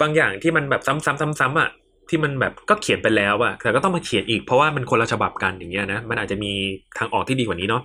[0.00, 1.70] บางอย่างที่มันแบบซ้ำๆซ้ำๆอะ
[2.08, 6.52] ที่มันแบบก็เขียนไปแล้วอะแต่ก็ต้องมาเขียนอีกเพราะว่ามันคนละฉบับกันอย่างเงี้ยนะมันอาจจะมี
[6.98, 7.82] ทางออกที่ดีกว่านี้เนาะ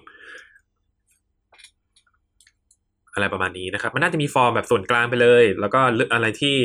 [3.14, 6.56] อะไรประมาณนี้นะครับ มันน่าจะมีฟอร์มแบบส่วนกลางไปเลย แล้วก็เลือกอะไรที่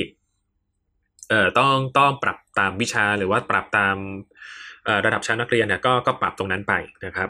[1.29, 3.97] เอ่อต้องต้องปรับตามวิชาหรือว่าปรับตาม
[5.05, 6.73] ระดับชั้นนักเรียนเนี่ยก็ก็ปรับตรงนั้นไป
[7.07, 7.29] นะครับ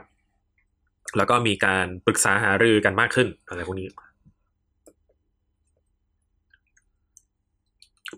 [1.17, 3.89] แล้วก็มีการปรึกษาหารือกันมากขึ้นอะไรพวกนี้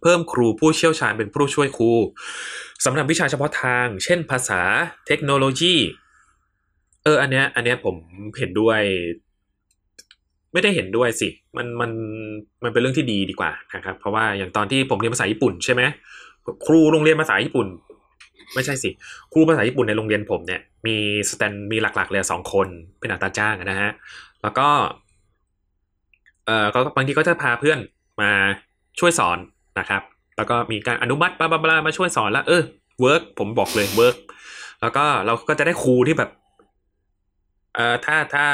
[0.03, 1.93] เพิ่มครูผู้เชี่ยวชาญเป็นผู้ช่วยครู
[2.85, 4.61] สำหรับวิชาเฉพาะทาง เช่นภาษา
[5.07, 5.75] เทคโนโลยี
[7.05, 7.97] เอออันเนี้ยอันเนี้ยผม
[8.39, 8.81] เห็นด้วย
[10.53, 11.91] ไม่ได้เห็นด้วยสิมันมัน
[12.63, 15.83] มันเป็นเรื่องที่ดีดีกว่านะครับ เพราะว่าอย่างตอนที่ผมเรียนภาษาญี่ปุ่นใช่ไหม
[16.67, 17.67] ครูโรงเรียนภาษาญี่ปุ่น
[18.55, 18.91] ไม่ใช่สิ
[19.33, 20.97] ครูภาษาญี่ปุ่นในโรงเรียนผมเนี่ย มี
[21.31, 22.69] สแตนมีหลักๆเลยสองคน
[23.01, 23.91] เป็นอัตราจ้างนะฮะ
[24.43, 24.69] แล้วก็
[26.47, 27.79] เออก็บางทีก็จะพาเพื่อน
[28.21, 28.31] มา
[29.01, 29.39] ช่วยสอน
[29.79, 30.03] นะครับ
[30.37, 32.63] แล้วก็มีการอนุมัติ blah blah blah มาช่วยสอนแล้ว เออ
[33.01, 34.17] work ผมบอกเลย work
[34.81, 36.31] แล้วก็เราก็จะได้ครูที่แบบ
[37.75, 38.47] เอ่อถ้าถ้า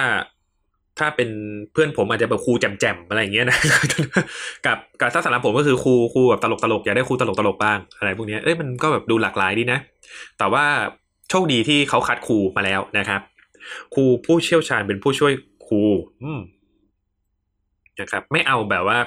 [0.99, 1.31] ถ้าเป็น
[1.73, 3.59] เพื่อนผมอาจจะแบบครูแจ่มๆอะไรอย่างเงี้ยนะ
[4.67, 9.79] กับกับถ้าสำหรับผมก็คือครูครูแบบตลกตลกๆอยากได้ครูตลกตลกๆบ้างอะไรพวกนี้เอ้ยมันก็แบบดูหลากหลายดีนะ
[10.39, 10.65] แต่ว่า
[11.31, 13.21] โชคดีที่เขาคัดครูมาแล้วนะครับ
[13.95, 15.33] ครูผู้เชี่ยวชาญเป็นผู้ช่วย
[15.67, 15.83] ครู
[18.01, 18.99] นะครับ ไม่เอาแบบว่า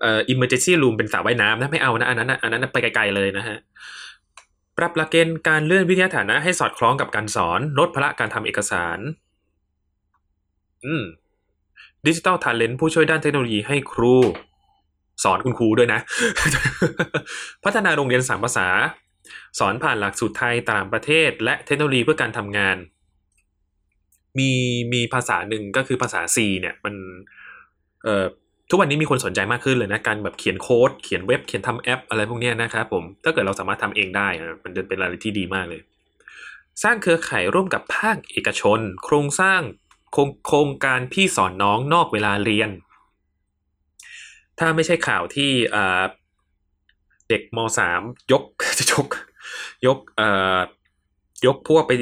[0.00, 3.56] เอ่อ emergency room เป็นสระว่ายน้ำนะไม่เอานะอันนั้นอันนั้นไปไกลๆเลยนะฮะ
[4.78, 8.98] ปรับหลักเกณฑ์การเลื่อนวิทยาฐานะให้สอดคล้องกับการสอนลดภาระการทำเอกสาร
[10.86, 11.04] อืม
[12.06, 14.14] ดิจิ t a ลท l e n t ผู้ช่วยด้านเทคโนโลยีให้ครู
[15.24, 16.00] สอนคุณครูด้วยนะ
[17.64, 18.68] พัฒนาโรงเรียนสามภาษา
[19.58, 22.76] สอนผ่านหลักสูตรไทยต่างประเทศ และเทคโนโลยีเพื่อการทำงาน
[24.38, 24.50] มี
[24.92, 26.94] มีภาษาหนึ่งก็คือภาษา C เนี่ยมัน
[28.04, 28.24] เอ่อ
[28.70, 34.28] ทุกวันนี้มีคนสนใจมากขึ้นเลยนะการแบบเขียนโค้ดเขียนเว็บเขียนทำแอป อะไรพวกนี้นะครับผมถ้าเกิดเราสามารถทำเองได้
[34.64, 35.80] มันจะเป็นอะไรที่ดีมากเลย
[36.82, 39.60] สร้างเครือข่ายร่วมกับภาคเอกชน โครงสร้าง
[40.12, 42.70] โครงโครงการพี่สอนน้องนอกเวลาเรียน
[44.58, 45.50] ถ้าไม่ใช่ข่าวที่
[47.28, 48.00] เด็กมสาม
[48.32, 48.42] ยก
[48.78, 49.06] จะยก
[49.86, 49.98] ยก
[51.46, 51.92] ยกพวกไป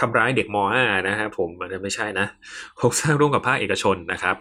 [0.00, 2.26] ทำร้ายเด็กมห้านะครับผมมันไม่ใช่นะ
[2.76, 4.36] โครงสร้างร่วมกับภาคเอกชนนะครับ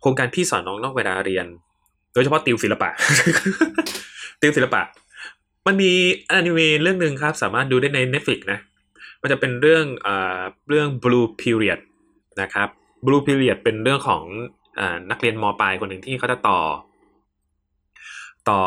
[0.00, 1.46] โครงการพี่สอนน้องนอกเวลาเรียน
[2.12, 2.90] โดยเฉพาะติวศิลปะ
[4.40, 4.82] ติวศิลปะ
[5.66, 5.92] มันมี
[6.30, 8.58] อนิเมะเรื่องหนึ่งครับ สามารถดูได้ใน Netflix นะ
[9.22, 11.80] มันจะเป็นเรื่องอ่าเรื่อง Blue Period
[12.42, 12.68] นะครับ
[13.06, 14.22] Blue Period เป็นเรื่องของ
[14.78, 16.58] อ่านักเรียนมปลายคนหนึ่งที่เขาจะต่อ
[18.48, 18.60] ต่อ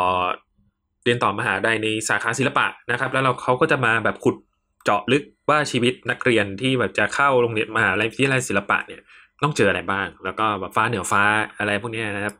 [1.03, 4.35] เรียนต่อมหาลัยในสาขาศิลปะนะครับ แล้วเราเขาก็จะมาแบบขุด
[4.83, 9.01] เจาะลึกว่าชีวิตนักเรียนที่แบบจะเข้าโรงเรียนมหาลัยวิทยาลัยศิลปะเนี่ย
[9.43, 11.23] ต้องเจออะไรบ้าง แล้วก็แบบฟ้าเหนือฟ้า
[11.59, 12.35] อะไรพวกนี้นะครับ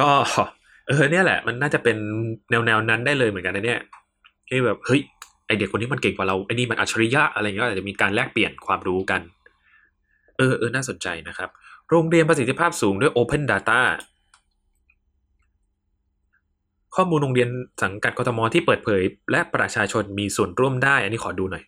[0.00, 0.08] ก็
[0.88, 1.96] เออเนี่ยแหละ มันน่าจะเป็น
[2.50, 3.80] แนวแนวๆนั้นได้เลยเหมือนกันนะเนี่ย
[4.48, 5.00] ที่แบบเฮ้ย
[5.50, 9.20] ไอเด็กคนนี้มันเก่งกว่าเราไอนี่มันอัจฉริยะอะไรเงี้ยอาจจะมีการแลกเปลี่ยนความรู้กัน
[10.38, 11.50] เออเออน่าสนใจนะครับ
[11.90, 13.80] โรงเรียนประสิทธิภาพสูงด้วย Open Data
[16.96, 17.48] ข้อมูลโรงเรียน
[17.82, 21.64] สังกัดกทมที่เปิดเผย และประชาชนมีส่วนร่วมได้ อันนี้ขอดูหน่อย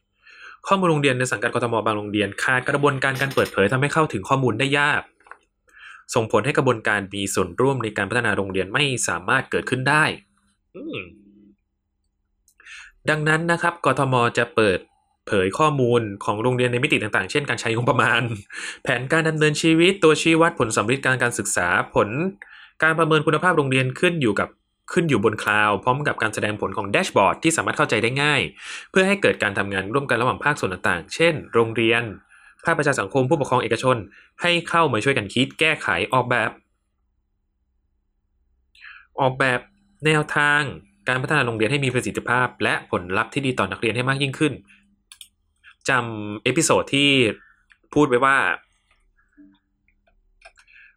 [0.66, 5.02] ข้อมูลโรงเรียนในสังกัดกทมบางโรงเรียนขาดกระบวนการการเปิดเผยทำให้เข้าถึงข้อมูลได้ยาก
[6.14, 10.04] ส่งผลให้กระบวนการมีส่วนร่วมในการพัฒนาโรงเรียนไม่สามารถเกิดขึ้นได้
[10.76, 10.98] อืม
[13.10, 14.78] ดังนั้นนะครับกทมจะเปิด
[15.26, 18.22] เผยข้อมูลของโรงเรียนในมิติต่างๆ เช่นการใช้งบประมาณ
[18.82, 22.08] แผนการดำเนินชีวิตตัวชี้วัดผลสำลิดการการศึกษาผล
[22.82, 24.48] การประเมินคุณภาพโรงเรียนขึ้นอยู่กับ
[24.92, 28.40] ขึ้นอยู่บนคลาวพร้อมกับการแสดงผลของแดชบอร์ดที่สามารถเข้าใจได้ง่าย
[28.90, 32.02] เพื่อให้เกิดการทำงานร่วมกันระหว่างภาคส่วนต่างๆ เช่น โรงเรียน
[32.64, 33.96] ภาคประชาสังคมผู้ปกครองเอกชน
[34.42, 36.50] ให้เข้ามาช่วยกันคิดแก้ไขออกแบบ
[39.20, 39.60] ออกแบบ
[40.06, 40.62] แนวทาง
[41.08, 44.52] การพัฒนาโรงเรียนให้มีประสิทธิภาพ และผลลัพธ์ที่ดีต่อนักเรียนให้มากยิ่งขึ้น
[45.88, 47.10] จำ episode ที่
[47.94, 48.36] พูดไว้ว่า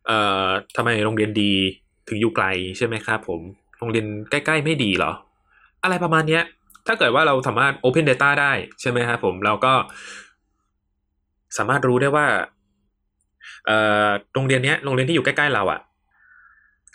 [0.06, 1.52] เอ่อทำไมโรงเรียนดี
[2.08, 2.46] ถึงอยู่ไกล
[2.78, 3.42] ใช่ไหมครับผม
[3.80, 5.12] โรงเรียนใกล้ๆไม่ดีเหรอ
[5.84, 6.44] อะไรประมาณเนี้ย
[6.88, 8.52] ถ้าเกิดว่าเราสามารถ Open Data ได้
[8.82, 9.74] ใช่ไหมครับผม เราก็
[11.58, 12.28] สามารถรู้ได้ว่า
[13.66, 13.78] เอ่
[14.08, 15.80] อ โรงเรียนเนี้ย โรงเรียนที่อยู่ใกล้ๆเราอะ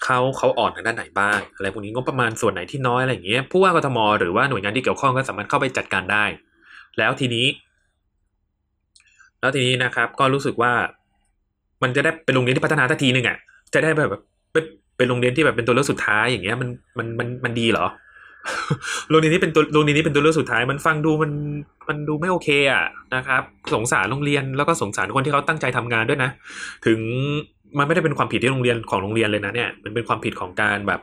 [0.05, 6.25] เขาเขาอ่อนทางด้านไหนบ้างอะไรพวกนี้งบประมาณส่วนไหนที่น้อยอะไรอย่างเงี้ยผู้ว่ากทมหรือว่าหน่วยงานที่เกี่ยวข้องก็สามารถเข้าไปจัดการได้
[6.99, 7.47] แล้วทีนี้
[9.41, 10.73] แล้วทีนี้นะครับ ก็รู้สึกว่า
[11.83, 13.39] มันจะได้เป็นโรงเรียนที่พัฒนาทันทีหนึ่งอะ
[13.75, 14.23] จะได้แบบ
[14.53, 14.65] เป็น
[14.97, 17.87] เป็นโรงเรียนที่แบบเป็นตัวเลือกสุดท้ายอย่างเงี้ยมันมันมันมันดีเหรอ
[19.11, 21.33] โรงเรียนนี้เป็นตัวโรงเรียนนี้เป็นตัวเลือกสุดท้ายมันฟังดูมัน
[21.89, 22.85] มันดูไม่โอเคอะ
[23.15, 23.43] นะครับ
[23.75, 26.31] สงสารโรงเรียนแล้วก็สงสารคนที่เขาตั้งใจทำงานด้วยนะ
[26.87, 27.01] ถึง
[27.79, 31.01] มันไม่ได้เป็นความผิดที่โรงเรียนของโรงเรียนเลยนะเนี่ย มันเป็นความผิดของการแบบ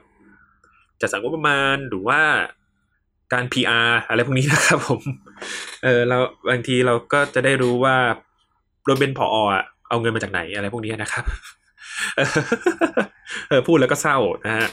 [1.01, 2.21] จัดสรรงบประมาณหรือว่า
[3.33, 5.01] การ PR อะไรพวกนี้นะครับผม
[5.83, 6.17] เออเรา
[6.49, 7.95] บางทีเราก็จะได้รู้ว่า
[8.85, 11.23] โดยเป็นผออะเอาเงินมาจากไหนอะไรพวกนี้นะครับ
[13.49, 14.67] เออพูดแล้วก็เศร้านะฮะ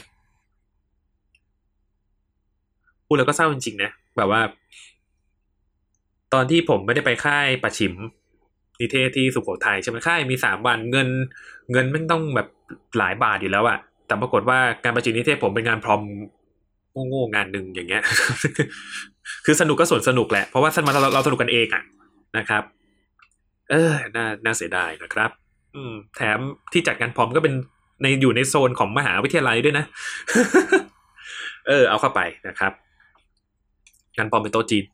[3.07, 4.41] พูดแล้วก็เศร้าจริงๆนะแบบว่า
[6.33, 7.93] ตอนที่ผมไม่ได้ไปค่ายประชิม
[8.79, 11.07] นิเทศที่สุโขทัยใช่ไหมค่ายมีสามวันเงิน
[11.71, 12.47] เงินไม่ต้องแบบ
[12.97, 16.01] หลายบาทอยู่แล้วอะแต่ปรากฏว่าการประชิมนิเทศผมเป็นงานพรอม
[17.09, 18.03] โง่ๆงานหนึ่งอย่างเงี้ย
[19.45, 21.83] คือสนุกก็ส่วนสนุกแหละ เพราะว่าเราเราเราสนุกกันเองอะ
[22.37, 22.63] นะครับ
[23.69, 25.31] เออน่าน่าเสียดายนะครับ
[25.75, 26.39] อืม แถม
[26.73, 27.53] ที่จัดงานพรอมก็เป็น
[28.01, 29.85] ในอยู่ในโซนของมหาวิทยาลัยด้วยนะ
[31.67, 32.73] เออ เอาเข้าไปนะครับ
[34.17, 34.85] งานพรอมเป็นโต๊ะจีน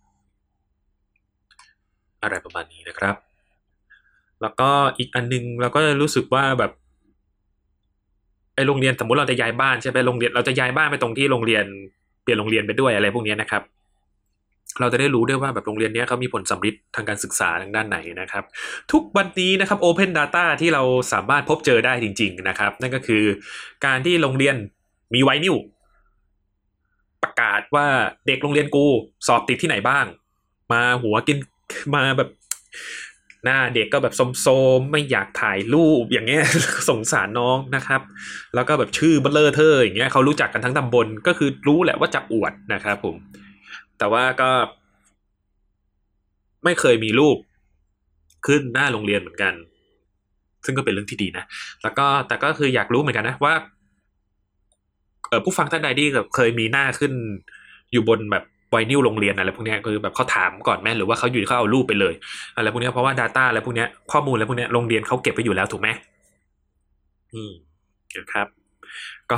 [2.23, 3.15] อะไรประมาณนี้นะครับ
[4.41, 6.71] แล้วก็อีกอันนึงเราก็รู้สึกว่าแบบ
[8.55, 11.65] ไอโรงเรียนสมมติเราจะย้ายบ้านใช่ไหมโรงเรียนเราจะย้ายบ้านไปตรงที่โรงเรียน
[12.23, 13.63] เปลี่ยนโรงเรียนไปด้วยอะไรพวกนี้นะครับ
[14.79, 18.43] เราจะได้รู้ด้วยว่าแบบโรงเรียนนี้เขามีผลสำลิดทางการศึกษาทางด้านไหนนะครับ
[18.91, 20.83] ทุกวันนี้นะครับ Open Data ที่เรา
[21.13, 23.23] สามารถพบเจอได้จริง ๆ นะครับ นั่นก็คือ
[23.85, 24.55] การที่โรงเรียน
[25.13, 25.55] มีไวนิว
[27.23, 27.87] ประกาศว่า
[28.27, 28.85] เด็กโรงเรียนกู
[29.27, 30.05] สอบติดที่ไหนบ้าง
[30.71, 31.37] มาหัวกิน
[31.95, 32.29] มาแบบ
[33.43, 36.43] หน้าเด็กก็แบบโสมๆไม่อยากถ่ายรูปอย่างเงี้ย
[36.89, 38.01] สงสารน้องนะครับ
[38.55, 43.15] แล้วก็แบบชื่อเบลเลอร์เธออย่างเงี้ยเขารู้จักกันทั้งตำบลก็คือรู้แหละว่าจะอวดนะครับผม
[43.97, 44.49] แต่ว่าก็
[46.63, 47.37] ไม่เคยมีรูป
[48.47, 49.53] ขึ้นหน้าโรงเรียนเหมือนกัน
[50.65, 51.43] ซึ่งก็เป็นเรื่องที่ดีนะ
[51.83, 53.53] แล้วก็แต่ก็คืออยากรู้เหมือนกันนะว่า
[55.29, 57.13] เออผู้ฟังท่านใดที่แบบเคยมีหน้าขึ้น
[57.91, 62.13] อยู่บนแบบ ไวนิลโรงเรียนอะไรพวกนี้คือแบบเขาถามก่อนแม่หรือว่าเขาอยู่เขาเอารูปไปเลย
[62.55, 65.89] อะไรพวกนี้เพราะว่า Data อะไรพวกนี้ข้อมูลอะไรพวกนี้โรงเรียนเขาเก็บไปอยู่แล้วถูกไหม
[67.33, 67.51] อืม
[68.17, 68.47] นะครับ
[69.31, 69.37] ก็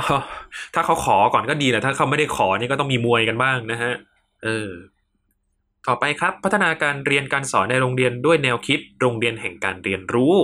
[0.74, 3.92] ถ้าเขาขอก่อนก็ดีแหละถ้าเขาไม่ได้ขอนี่ก็ต้องมีมวยกันบ้างนะฮะ
[4.44, 4.70] เออ
[5.88, 10.34] ต่อไปครับ พัฒนาการเรียนการสอนในโรงเรียนด้วยแนวคิดโรงเรียนแห่งการเรียนรู้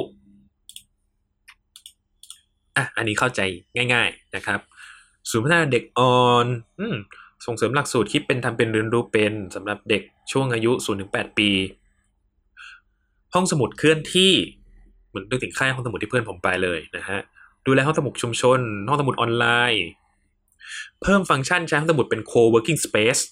[2.76, 3.41] อะอันนี้เข้าใจ
[3.93, 4.61] ง่าย ๆนะครับ
[5.30, 6.47] ศูนย์พัฒนาเด็กอ่อน
[6.80, 6.97] อืม
[7.47, 10.72] ส่งเสริมหลักสูตรคิดเป็นทำเป็นเรียนรู้เป็นสำหรับเด็กช่วงอายุ
[11.07, 11.51] 0-8 ปี
[13.34, 14.32] ห้องสมุดเคลื่อนที่
[15.09, 17.18] เหมือนนึกถึงค่ายห้องสมุดที่เพื่อนผมไปเลยนะฮะ
[17.66, 19.84] ดูแลห้องสมุดชุมชน ห้องสมุดออนไลน์
[21.03, 23.22] เพิ่มฟังก์ชันใช้ห้องสมุดเป็น co-working space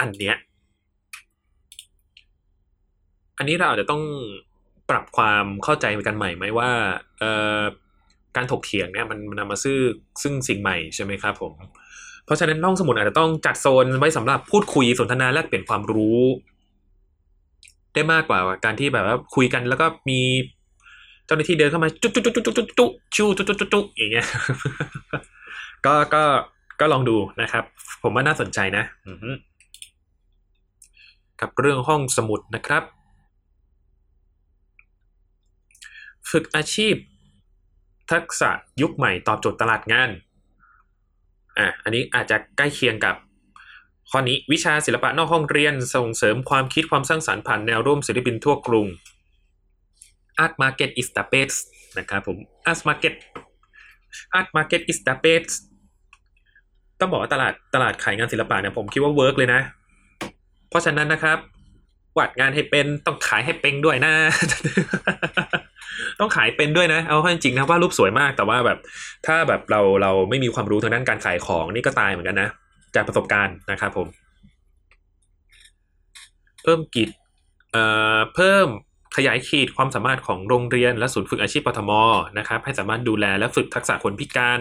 [0.00, 0.36] อันเนี้ย
[3.38, 4.02] อันนี้เราอาจจะต้อง
[4.90, 6.70] ปรับความเข้าใจกันใหม่ไหมว่า
[7.18, 7.24] เอ
[7.58, 7.60] อ
[8.36, 9.78] การถกเถียงเนี่ยมันนำมาซึ่ง
[10.22, 11.52] ซึ่งสิ่งใหม่ใช่ไหมครับผม
[12.24, 16.20] เพราะฉะนั้นห้องสมุดอาจจะต้องจัดโซนไว้สำหรับพูดคุยสนทนาแลกเปลี่ยนความรู้
[17.94, 20.20] ได้มากกว่าการที่แบบว่าคุยกันแล้วก็มี
[21.26, 24.26] เจ้าหน้าที่เดินเข้ามาจุ๊จุ๊จุ๊จุ๊จุ๊จุ๊จุ๊ชูจุ๊จุ๊จุ๊จุ๊อย่างเงี้ย
[25.86, 26.22] ก็ก็
[26.80, 27.64] ก็ลองดูนะครับ
[28.02, 28.84] ผมว่าน่าสนใจนะ
[31.40, 32.82] กับเรื่องห้องสมุดนะครับ
[36.30, 36.94] ฝึกอาชีพ
[38.12, 38.50] ทักษะ
[38.82, 40.10] ยุคใหม่ตอบโจทย์ตลาดงาน
[41.58, 43.14] อะอันนี้อาจจะใกล้เคียงกับ
[44.10, 48.86] ข้อนี้วิชาศิลปะนอกห้องเรียนส่งเสริมความคิดความสร้างสรรค์ผ่านแนวร่วมศิลปินทั่วกรุง
[50.42, 51.58] Art Market is the best
[51.98, 52.38] นะครับผม
[52.70, 53.14] Art Market
[54.38, 55.54] Art Market is the best
[57.00, 59.60] ต้องบอกว่าตลาดตลาดขายงานศิลปะเนี่ยผมคิดว่า work เลยนะ
[60.68, 61.38] เพราะฉะนั้นนะครับ
[62.18, 64.12] วาดงานให้เป็นต้องขายให้เป็นด้วยนะ
[66.20, 68.78] ต้องขายเป็นด้วยนะ เอาเข้าจริงนะว่ารูปสวยมาก แต่ว่าแบบ
[69.26, 72.48] ถ้าแบบเราเราไม่มีความรู้ทางด้านการขายของนี่ก็ตายเหมือนกันนะ
[72.94, 74.08] จากประสบการณ์นะครับผม
[76.62, 77.08] เพิ่มกิจ
[77.72, 77.84] เอ่
[78.16, 78.66] อเพิ่ม
[79.16, 81.90] ขยายขีดความสามารถของโรงเรียนและศูนย์ฝึกอาชีพปทม
[82.38, 84.60] นะครับ ให้สามารถดูแลและฝึกทักษะคนพิการ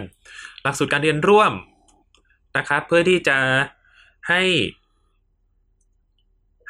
[0.64, 1.54] หลักสูตรการเรียนร่วม
[2.58, 3.38] นะครับ เพื่อที่จะ
[4.30, 4.42] ให้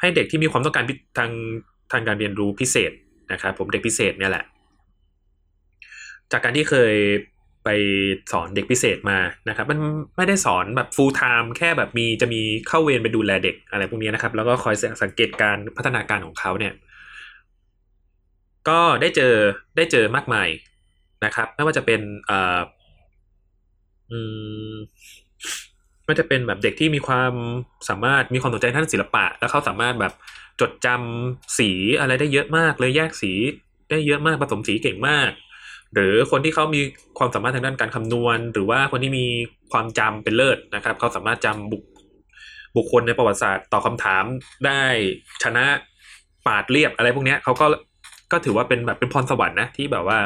[0.00, 1.30] ให้เด็กที่มีความต้องการพิทาง
[1.92, 2.92] ทางการเรียนรู้พิเศษ
[3.32, 4.44] นะครับ ผมเด็กพิเศษเนี่ยแหละ
[6.34, 6.94] จากการที่เคย
[7.64, 7.68] ไป
[8.32, 9.18] สอนเด็กพิเศษมา
[9.48, 9.78] นะครับ มัน
[10.16, 16.74] ไม่ได้สอนแบบ full time แค่แบบมีจะมีเข้าเวรไปดูแลเด็กอะไรพวกนี้นะครับ แล้วก็คอยสังเกตการพัฒนาการของเขาเนี่ย
[18.68, 19.34] ก็ได้เจอ
[19.76, 20.48] ได้เจอมากมาย
[21.24, 22.60] นะครับ ไม่ว่าจะเป็นเอ่อ
[24.10, 24.18] อื
[24.72, 24.74] ม
[26.08, 27.32] มันจะเป็นแบบเด็กที่มีความ
[27.88, 30.12] สามารถมีความสนใจด้านศิลปะ แล้วเขาสามารถแบบ
[30.60, 31.70] จดจำสี
[32.00, 33.32] อะไรได้เยอะมากเลยแยกสี
[33.90, 35.30] ได้เยอะมากผสมสีเก่งมาก
[35.94, 36.80] หรือคนที่เขามี
[37.18, 39.26] ความสามารถทางด้านการคำนวณ หรือว่าคนที่มี
[39.72, 41.84] ความจำเป็นเลิศนะครับเขาสามารถจำบุค
[42.76, 44.24] บุคคลในประวัติศาสตร์ตอบคาถาม
[44.66, 44.82] ได้
[45.42, 45.64] ชนะ
[46.46, 47.66] ปาดเรียบอะไรพวกนี้เขาก็
[48.32, 50.18] ก็ถือว่าเป็นแบบเป็นพรสวรรค์นะที่แบบว่า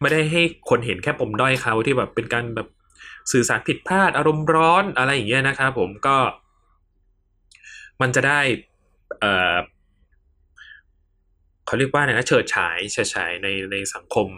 [0.00, 2.68] ไม่ได้ให้คนเห็นแค่ปมด้อยเขาที่แบบเป็นการแบบ
[3.32, 6.16] สื่อสารผิดพลาดอารมณ์ร้อนอะไรอย่างเงี้ยนะครับผมก็
[8.00, 8.40] มันจะได้
[9.20, 9.56] เอ่อ
[11.66, 14.28] เขาเรียกว่าไงนะเฉิดฉายเฉิดฉายในในสังคม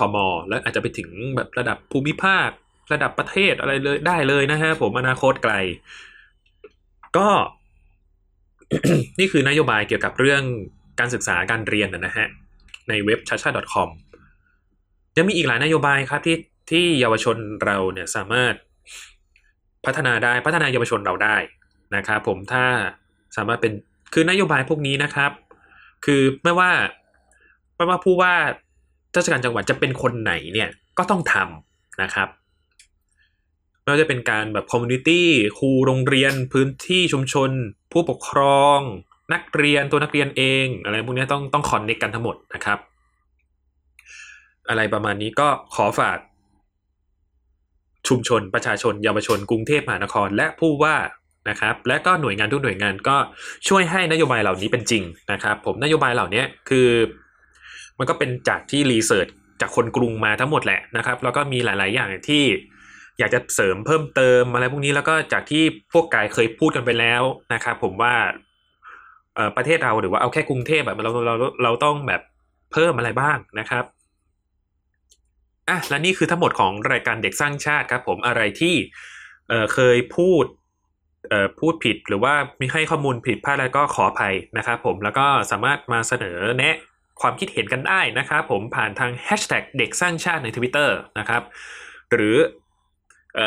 [0.00, 0.16] ทม
[0.48, 2.48] และอาจจะไปถึงแบบระดับภูมิภาค
[2.92, 5.54] ระดับประเทศอะไรเลยได้เลยนะฮะผมอนาคตไกล
[7.16, 7.28] ก็
[9.18, 10.42] นี่คือนโยบายเกี่ยวกับเรื่อง
[10.98, 12.26] การศึกษาการเรียนนะฮะ
[12.88, 13.88] ในเว็บ chacha com
[15.16, 16.36] ยังมีอีกหลายนโยบายครับที่
[16.70, 18.54] ที่เยาวชนเราเนี่ยสามารถ
[19.86, 21.36] พัฒนาได้พัฒนาเยาวชนเราได้
[21.96, 22.64] นะครับผมถ้า
[23.36, 23.72] สามารถเป็น
[24.14, 25.30] คือนโยบายพวกนี้นะครับ
[26.04, 26.70] คือไม่ว่า
[27.76, 28.34] ไม่ว่าผู้ว่า
[29.16, 32.28] ราชการจังหวัดจะเป็นคนไหนเนี่ยก็ต้องทำนะครับ
[33.82, 35.28] ไม่ว่าจะเป็นการแบบ community
[35.58, 37.50] ครูโรงเรียนพื้นที่ชุมชน
[37.92, 38.78] ผู้ปกครอง
[39.32, 42.78] นักเรียนตัวนักเรียนเองอะไรพวกนี้ต้องต้อง connect กันทั้งหมดนะครับ
[44.68, 46.18] อะไรประมาณนี้ก็ขอฝาก
[48.08, 50.96] ชุมชนประชาชนเยาวชนกรุงเทพมหานคร และผู้ว่า
[51.48, 53.16] นะครับ และก็หน่วยงานทุกหน่วยงานก็
[53.68, 55.02] ช่วยให้นโยบายเหล่านี้เป็นจริง
[55.32, 56.88] นะครับ ผมนโยบายเหล่านี้คือ
[57.98, 59.28] มันก็เป็นจากที่ research
[59.60, 62.44] จากคนกรุงมาทั้งหมดแหละนะครับ แล้วก็มีหลาย ๆ อย่างที่
[63.18, 67.22] อยากจะเสริมเพิ่มเติมอะไรพวกนี้แล้วก็จากที่พวกกายเคยพูดกันไปแล้ว
[67.54, 68.14] นะครับผมว่า
[69.56, 71.34] ประเทศเราหรือว่าเอาแค่กรุงเทพแบบเราเรา
[71.64, 72.22] เราต้องแบบ
[72.72, 73.84] เพิ่มอะไรบ้างนะครับ
[75.68, 78.74] อะและนี่คือทั้งหมดของรายการเด็กสร้างชาติครับ ผมอะไรที่
[79.48, 80.44] เเคยพูด
[81.60, 86.76] พูดผิดหรือว่ามีให้ข้อมูลผิดพลาดแล้วก็ขออภัยนะครับผมแล้วก็สามารถมาเสนอแนะ
[87.20, 91.42] ความคิดเห็นกันได้นะครับผมผ่านทางแฮชแท็กเด็กสร้างชาติใน Twitter นะครับ
[92.12, 92.36] หรือ
[93.38, 93.40] อ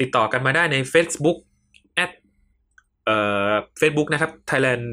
[0.00, 1.38] ติดต่อกันมาได้ใน Facebook
[1.94, 2.12] แอด
[3.06, 3.18] เอ่
[3.50, 4.84] อ Facebook นะครับ Thailand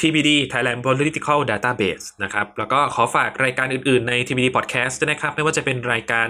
[0.00, 6.28] TBD Thailand Political Database นะครับ แล้วก็ขอฝากรายการอื่นๆใน TBD Podcast ด้วยนะครับ ไม่ว่าจะเป็นรายการ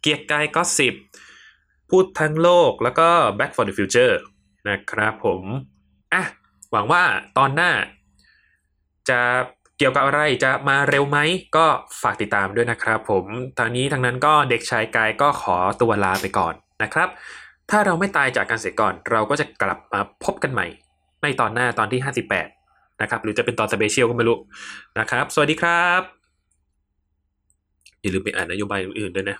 [0.00, 0.94] เกียร์กายก็สิบ
[1.90, 4.14] พูดทั้งโลกแล้วก็ Back for the Future
[4.68, 5.42] นะครับผม
[6.14, 6.22] อะ
[6.72, 7.02] หวังว่า
[7.38, 7.70] ตอนหน้า
[9.08, 9.20] จะ
[9.78, 11.18] เกี่ยวกับอะไรจะมาเร็วไหม
[11.56, 11.66] ก็
[12.02, 13.24] ฝากติดตามด้วยนะครับ ผม
[13.58, 17.08] ทางนี้ทางนั้นก็เด็กชายกายก็ขอตัวลาไปก่อนนะครับ
[17.70, 20.66] ถ้าเราไม่ตายจากการเสียก่อน เราก็จะกลับมาพบกันใหม่
[21.22, 22.00] ในตอนหน้าตอนที่
[22.46, 24.38] 58 นะครับ หรือจะเป็นตอนสเปเชียลก็ไม่รู้
[24.98, 26.02] นะครับ สวัสดีครับ
[28.00, 29.38] อย่าลืมไปอ่านนโยบายอื่นๆด้วยนะ